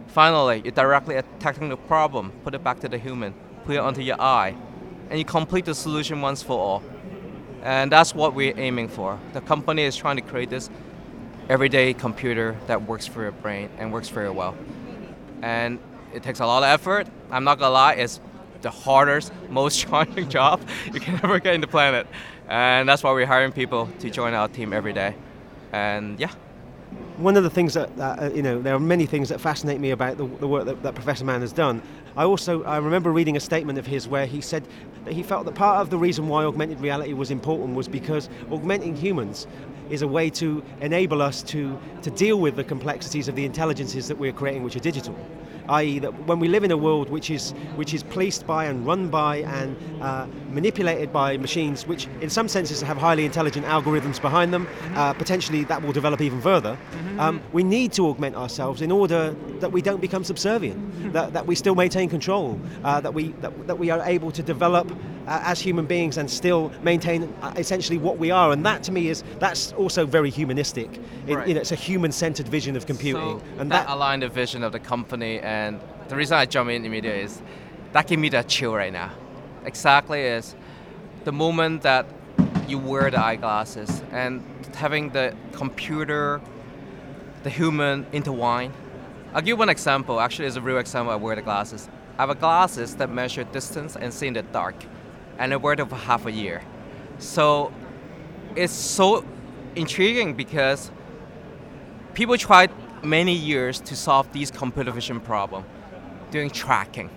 finally 0.07 0.61
you're 0.63 0.71
directly 0.71 1.15
attacking 1.15 1.69
the 1.69 1.77
problem, 1.77 2.31
put 2.43 2.53
it 2.53 2.63
back 2.63 2.79
to 2.81 2.89
the 2.89 2.97
human, 2.97 3.33
put 3.65 3.75
it 3.75 3.79
onto 3.79 4.01
your 4.01 4.19
eye, 4.21 4.55
and 5.09 5.19
you 5.19 5.25
complete 5.25 5.65
the 5.65 5.75
solution 5.75 6.21
once 6.21 6.41
for 6.41 6.57
all. 6.57 6.83
And 7.63 7.91
that's 7.91 8.13
what 8.13 8.35
we're 8.35 8.57
aiming 8.57 8.89
for. 8.89 9.19
The 9.33 9.41
company 9.41 9.83
is 9.83 9.95
trying 9.95 10.17
to 10.17 10.21
create 10.21 10.49
this 10.49 10.69
everyday 11.49 11.93
computer 11.93 12.55
that 12.67 12.83
works 12.83 13.07
for 13.07 13.21
your 13.21 13.31
brain 13.31 13.69
and 13.77 13.91
works 13.91 14.09
very 14.09 14.29
well. 14.29 14.55
And 15.41 15.79
it 16.13 16.23
takes 16.23 16.39
a 16.39 16.45
lot 16.45 16.63
of 16.63 16.69
effort. 16.69 17.07
I'm 17.31 17.43
not 17.43 17.59
gonna 17.59 17.73
lie, 17.73 17.93
it's 17.93 18.19
the 18.61 18.69
hardest, 18.69 19.31
most 19.49 19.79
challenging 19.79 20.29
job 20.37 20.61
you 20.91 20.99
can 20.99 21.15
ever 21.23 21.39
get 21.39 21.55
in 21.55 21.61
the 21.61 21.67
planet. 21.67 22.07
And 22.47 22.87
that's 22.87 23.03
why 23.03 23.11
we're 23.11 23.25
hiring 23.25 23.51
people 23.51 23.89
to 23.99 24.09
join 24.09 24.33
our 24.33 24.47
team 24.47 24.73
every 24.73 24.93
day. 24.93 25.15
And 25.71 26.19
yeah. 26.19 26.31
One 27.17 27.37
of 27.37 27.43
the 27.43 27.49
things 27.49 27.75
that, 27.75 27.89
uh, 27.97 28.29
you 28.33 28.41
know, 28.41 28.61
there 28.61 28.75
are 28.75 28.79
many 28.79 29.05
things 29.05 29.29
that 29.29 29.39
fascinate 29.39 29.79
me 29.79 29.91
about 29.91 30.17
the, 30.17 30.25
the 30.25 30.47
work 30.47 30.65
that, 30.65 30.83
that 30.83 30.95
Professor 30.95 31.23
Mann 31.23 31.39
has 31.41 31.53
done. 31.53 31.81
I 32.17 32.23
also 32.25 32.63
I 32.63 32.77
remember 32.77 33.11
reading 33.11 33.37
a 33.37 33.39
statement 33.39 33.79
of 33.79 33.85
his 33.85 34.07
where 34.07 34.25
he 34.25 34.41
said 34.41 34.67
that 35.05 35.13
he 35.13 35.23
felt 35.23 35.45
that 35.45 35.55
part 35.55 35.79
of 35.79 35.89
the 35.89 35.97
reason 35.97 36.27
why 36.27 36.43
augmented 36.43 36.81
reality 36.81 37.13
was 37.13 37.31
important 37.31 37.75
was 37.75 37.87
because 37.87 38.29
augmenting 38.51 38.97
humans 38.97 39.47
is 39.89 40.01
a 40.01 40.07
way 40.07 40.29
to 40.31 40.61
enable 40.81 41.21
us 41.21 41.41
to, 41.43 41.79
to 42.01 42.11
deal 42.11 42.39
with 42.39 42.57
the 42.57 42.63
complexities 42.63 43.27
of 43.27 43.35
the 43.35 43.45
intelligences 43.45 44.07
that 44.09 44.17
we're 44.17 44.33
creating, 44.33 44.63
which 44.63 44.75
are 44.75 44.79
digital. 44.79 45.15
I.e., 45.69 45.99
that 45.99 46.27
when 46.27 46.39
we 46.39 46.47
live 46.47 46.63
in 46.63 46.71
a 46.71 46.77
world 46.77 47.09
which 47.09 47.29
is 47.29 47.51
which 47.75 47.93
is 47.93 48.03
policed 48.03 48.45
by 48.47 48.65
and 48.65 48.85
run 48.85 49.09
by 49.09 49.37
and 49.37 49.75
uh, 50.01 50.27
manipulated 50.49 51.11
by 51.11 51.37
machines, 51.37 51.85
which 51.87 52.07
in 52.21 52.29
some 52.29 52.47
senses 52.47 52.81
have 52.81 52.97
highly 52.97 53.25
intelligent 53.25 53.65
algorithms 53.65 54.21
behind 54.21 54.53
them, 54.53 54.67
uh, 54.95 55.13
potentially 55.13 55.63
that 55.65 55.81
will 55.81 55.93
develop 55.93 56.21
even 56.21 56.41
further. 56.41 56.77
Um, 57.19 57.41
we 57.53 57.63
need 57.63 57.93
to 57.93 58.07
augment 58.07 58.35
ourselves 58.35 58.81
in 58.81 58.91
order 58.91 59.35
that 59.59 59.71
we 59.71 59.81
don't 59.81 60.01
become 60.01 60.23
subservient, 60.23 61.13
that, 61.13 61.33
that 61.33 61.45
we 61.47 61.55
still 61.55 61.75
maintain 61.75 62.09
control, 62.09 62.59
uh, 62.83 62.99
that 63.01 63.13
we 63.13 63.29
that, 63.41 63.51
that 63.67 63.77
we 63.79 63.89
are 63.89 64.01
able 64.05 64.31
to 64.31 64.43
develop 64.43 64.91
uh, 65.27 65.41
as 65.51 65.59
human 65.59 65.85
beings 65.85 66.17
and 66.17 66.29
still 66.29 66.71
maintain 66.83 67.33
uh, 67.41 67.53
essentially 67.57 67.97
what 67.97 68.17
we 68.17 68.29
are. 68.31 68.51
And 68.51 68.65
that 68.65 68.83
to 68.83 68.91
me 68.91 69.09
is 69.09 69.23
that's 69.39 69.71
also 69.73 70.05
very 70.05 70.29
humanistic. 70.29 70.89
It- 71.27 71.35
Right. 71.35 71.47
you 71.49 71.53
know, 71.55 71.61
it's 71.61 71.71
a 71.71 71.75
human-centered 71.89 72.47
vision 72.47 72.73
of 72.77 72.85
computing, 72.85 73.39
So 73.39 73.45
and 73.59 73.71
that, 73.71 73.87
that 73.87 73.93
aligned 73.93 74.21
the 74.21 74.29
vision 74.29 74.61
of 74.63 74.71
the 74.71 74.79
company, 74.79 75.39
and 75.39 75.54
the 76.07 76.15
reason 76.15 76.37
I 76.37 76.45
jump 76.45 76.69
in 76.69 76.85
immediately 76.85 77.21
is 77.21 77.41
that 77.93 78.07
give 78.07 78.19
me 78.19 78.29
that 78.29 78.47
chill 78.47 78.73
right 78.75 78.93
now. 78.93 79.11
Exactly 79.65 80.21
is 80.21 80.55
the 81.23 81.31
moment 81.31 81.81
that 81.83 82.05
you 82.67 82.77
wear 82.77 83.09
the 83.09 83.19
eyeglasses 83.19 84.03
and 84.11 84.43
having 84.75 85.09
the 85.11 85.33
computer, 85.53 86.41
the 87.43 87.49
human 87.49 88.05
intertwine. 88.11 88.71
I'll 89.33 89.41
give 89.41 89.57
one 89.57 89.69
example. 89.69 90.19
Actually, 90.19 90.47
it's 90.47 90.55
a 90.55 90.61
real 90.61 90.77
example. 90.77 91.11
I 91.11 91.15
wear 91.15 91.35
the 91.35 91.41
glasses. 91.41 91.89
I 92.17 92.25
have 92.25 92.39
glasses 92.39 92.95
that 92.95 93.09
measure 93.09 93.43
distance 93.43 93.95
and 93.95 94.13
see 94.13 94.27
in 94.27 94.33
the 94.33 94.43
dark, 94.43 94.75
and 95.37 95.53
I 95.53 95.57
wear 95.57 95.75
them 95.75 95.89
for 95.89 95.95
half 95.95 96.25
a 96.25 96.31
year. 96.31 96.61
So 97.19 97.73
it's 98.55 98.73
so 98.73 99.25
intriguing 99.75 100.33
because 100.33 100.91
people 102.13 102.37
tried 102.37 102.71
many 103.05 103.33
years 103.33 103.79
to 103.81 103.95
solve 103.95 104.31
these 104.33 104.51
computer 104.51 104.91
vision 104.91 105.19
problem. 105.19 105.63
Doing 106.31 106.49
tracking. 106.49 107.09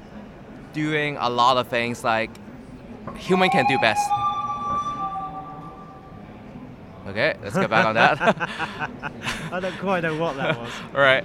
Doing 0.72 1.16
a 1.18 1.28
lot 1.28 1.56
of 1.56 1.68
things 1.68 2.04
like 2.04 2.30
human 3.16 3.50
can 3.50 3.66
do 3.66 3.78
best. 3.78 4.08
Okay 7.08 7.36
let's 7.42 7.54
get 7.54 7.70
back 7.70 7.86
on 7.86 7.94
that. 7.94 8.20
I 9.52 9.60
don't 9.60 9.78
quite 9.78 10.02
know 10.02 10.16
what 10.16 10.36
that 10.36 10.58
was. 10.58 10.70
all 10.94 11.00
right 11.00 11.24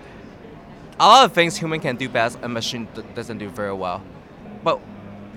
a 0.99 1.07
lot 1.07 1.25
of 1.25 1.33
things 1.33 1.57
human 1.57 1.79
can 1.79 1.97
do 1.97 2.07
best 2.07 2.37
a 2.41 2.47
machine 2.47 2.87
d- 2.93 3.03
doesn't 3.15 3.39
do 3.39 3.49
very 3.49 3.73
well. 3.73 4.01
But 4.63 4.79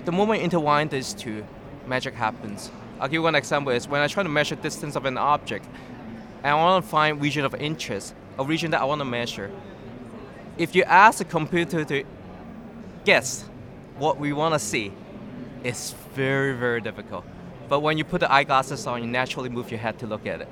the 0.04 0.12
moment 0.12 0.40
you 0.40 0.44
intertwine 0.44 0.88
these 0.88 1.14
two 1.14 1.44
magic 1.86 2.14
happens. 2.14 2.70
I'll 3.00 3.08
give 3.08 3.14
you 3.14 3.22
one 3.22 3.34
example 3.34 3.72
is 3.72 3.88
when 3.88 4.00
i 4.00 4.06
try 4.06 4.22
to 4.22 4.28
measure 4.28 4.54
distance 4.54 4.96
of 4.96 5.04
an 5.04 5.18
object 5.18 5.66
and 6.42 6.46
i 6.46 6.54
want 6.54 6.82
to 6.82 6.88
find 6.88 7.20
region 7.20 7.44
of 7.44 7.54
interest 7.56 8.14
a 8.38 8.44
region 8.44 8.70
that 8.70 8.80
i 8.80 8.84
want 8.84 9.00
to 9.00 9.04
measure. 9.04 9.50
If 10.58 10.74
you 10.74 10.84
ask 10.84 11.20
a 11.20 11.24
computer 11.24 11.84
to 11.84 12.04
guess 13.04 13.48
what 13.98 14.18
we 14.18 14.32
want 14.32 14.54
to 14.54 14.58
see 14.58 14.92
it's 15.64 15.94
very 16.14 16.52
very 16.52 16.80
difficult. 16.80 17.24
But 17.68 17.80
when 17.80 17.98
you 17.98 18.04
put 18.04 18.20
the 18.20 18.32
eyeglasses 18.32 18.86
on 18.86 19.02
you 19.02 19.08
naturally 19.08 19.48
move 19.48 19.70
your 19.70 19.80
head 19.80 19.98
to 19.98 20.06
look 20.06 20.26
at 20.26 20.40
it. 20.42 20.48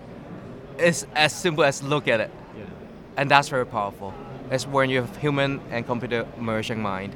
It's 0.79 1.07
as 1.15 1.33
simple 1.33 1.65
as 1.65 1.83
look 1.83 2.09
at 2.09 2.21
it. 2.21 2.31
And 3.17 3.31
that's 3.31 3.49
very 3.49 3.67
powerful. 3.67 4.13
It's 4.51 4.67
when 4.67 4.91
you 4.91 5.01
have 5.01 5.17
human 5.19 5.61
and 5.71 5.87
computer 5.87 6.27
merging 6.39 6.83
mind, 6.83 7.15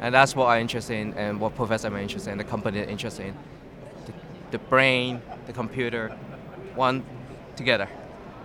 and 0.00 0.14
that's 0.14 0.34
what 0.34 0.46
I'm 0.46 0.62
interested 0.62 0.94
in, 0.94 1.12
and 1.14 1.40
what 1.40 1.54
Professor 1.54 1.88
I'm 1.88 1.96
interested 1.96 2.30
in, 2.30 2.38
the 2.38 2.44
company 2.44 2.78
is 2.78 2.88
interested 2.88 3.26
in, 3.26 3.34
the, 4.06 4.12
the 4.52 4.58
brain, 4.58 5.20
the 5.46 5.52
computer, 5.52 6.08
one 6.74 7.04
together, 7.56 7.88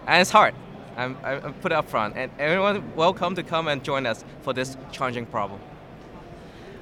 and 0.07 0.21
it's 0.21 0.31
hard. 0.31 0.53
I'm, 0.97 1.17
I 1.23 1.35
I 1.35 1.51
put 1.51 1.71
it 1.71 1.75
up 1.75 1.89
front, 1.89 2.15
and 2.15 2.31
everyone 2.39 2.83
welcome 2.95 3.35
to 3.35 3.43
come 3.43 3.67
and 3.67 3.83
join 3.83 4.05
us 4.05 4.23
for 4.41 4.53
this 4.53 4.77
challenging 4.91 5.25
problem. 5.25 5.59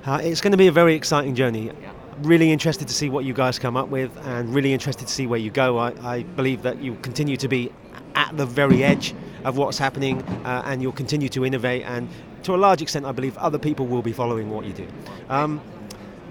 Uh, 0.05 0.19
it's 0.21 0.41
going 0.41 0.51
to 0.51 0.57
be 0.57 0.67
a 0.67 0.71
very 0.71 0.95
exciting 0.95 1.33
journey. 1.33 1.65
Yeah. 1.65 1.91
Really 2.21 2.51
interested 2.51 2.87
to 2.87 2.93
see 2.93 3.09
what 3.09 3.25
you 3.25 3.33
guys 3.33 3.57
come 3.57 3.75
up 3.75 3.89
with, 3.89 4.11
and 4.27 4.53
really 4.53 4.71
interested 4.71 5.07
to 5.07 5.13
see 5.13 5.25
where 5.25 5.39
you 5.39 5.49
go. 5.49 5.79
I, 5.79 5.93
I 6.03 6.23
believe 6.23 6.61
that 6.61 6.81
you 6.81 6.95
continue 6.95 7.37
to 7.37 7.47
be 7.47 7.71
at 8.13 8.37
the 8.37 8.45
very 8.45 8.83
edge 8.83 9.15
of 9.43 9.57
what's 9.57 9.79
happening, 9.79 10.21
uh, 10.45 10.61
and 10.65 10.81
you'll 10.81 10.91
continue 10.91 11.29
to 11.29 11.43
innovate. 11.43 11.83
And 11.83 12.07
to 12.43 12.53
a 12.53 12.57
large 12.57 12.83
extent, 12.83 13.05
I 13.05 13.11
believe 13.11 13.35
other 13.37 13.57
people 13.57 13.87
will 13.87 14.03
be 14.03 14.13
following 14.13 14.51
what 14.51 14.65
you 14.65 14.73
do. 14.73 14.87
Um, 15.29 15.59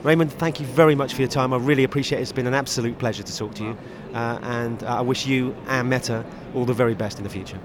Raymond, 0.05 0.33
thank 0.33 0.61
you 0.61 0.67
very 0.67 0.95
much 0.95 1.15
for 1.15 1.23
your 1.23 1.31
time. 1.31 1.53
I 1.53 1.57
really 1.57 1.85
appreciate 1.85 2.19
it. 2.19 2.23
It's 2.23 2.33
been 2.33 2.47
an 2.47 2.55
absolute 2.55 2.99
pleasure 2.99 3.23
to 3.25 3.37
talk 3.37 3.55
to 3.55 3.65
you, 3.65 3.77
uh, 4.15 4.39
and 4.43 4.83
uh, 4.85 4.99
I 4.99 5.01
wish 5.01 5.27
you 5.27 5.55
and 5.67 5.91
Meta 5.91 6.25
all 6.55 6.65
the 6.65 6.73
very 6.73 6.95
best 6.95 7.19
in 7.19 7.25
the 7.25 7.31
future. 7.31 7.59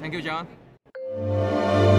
Thank 0.00 0.14
you, 0.14 0.22
John. 0.22 1.89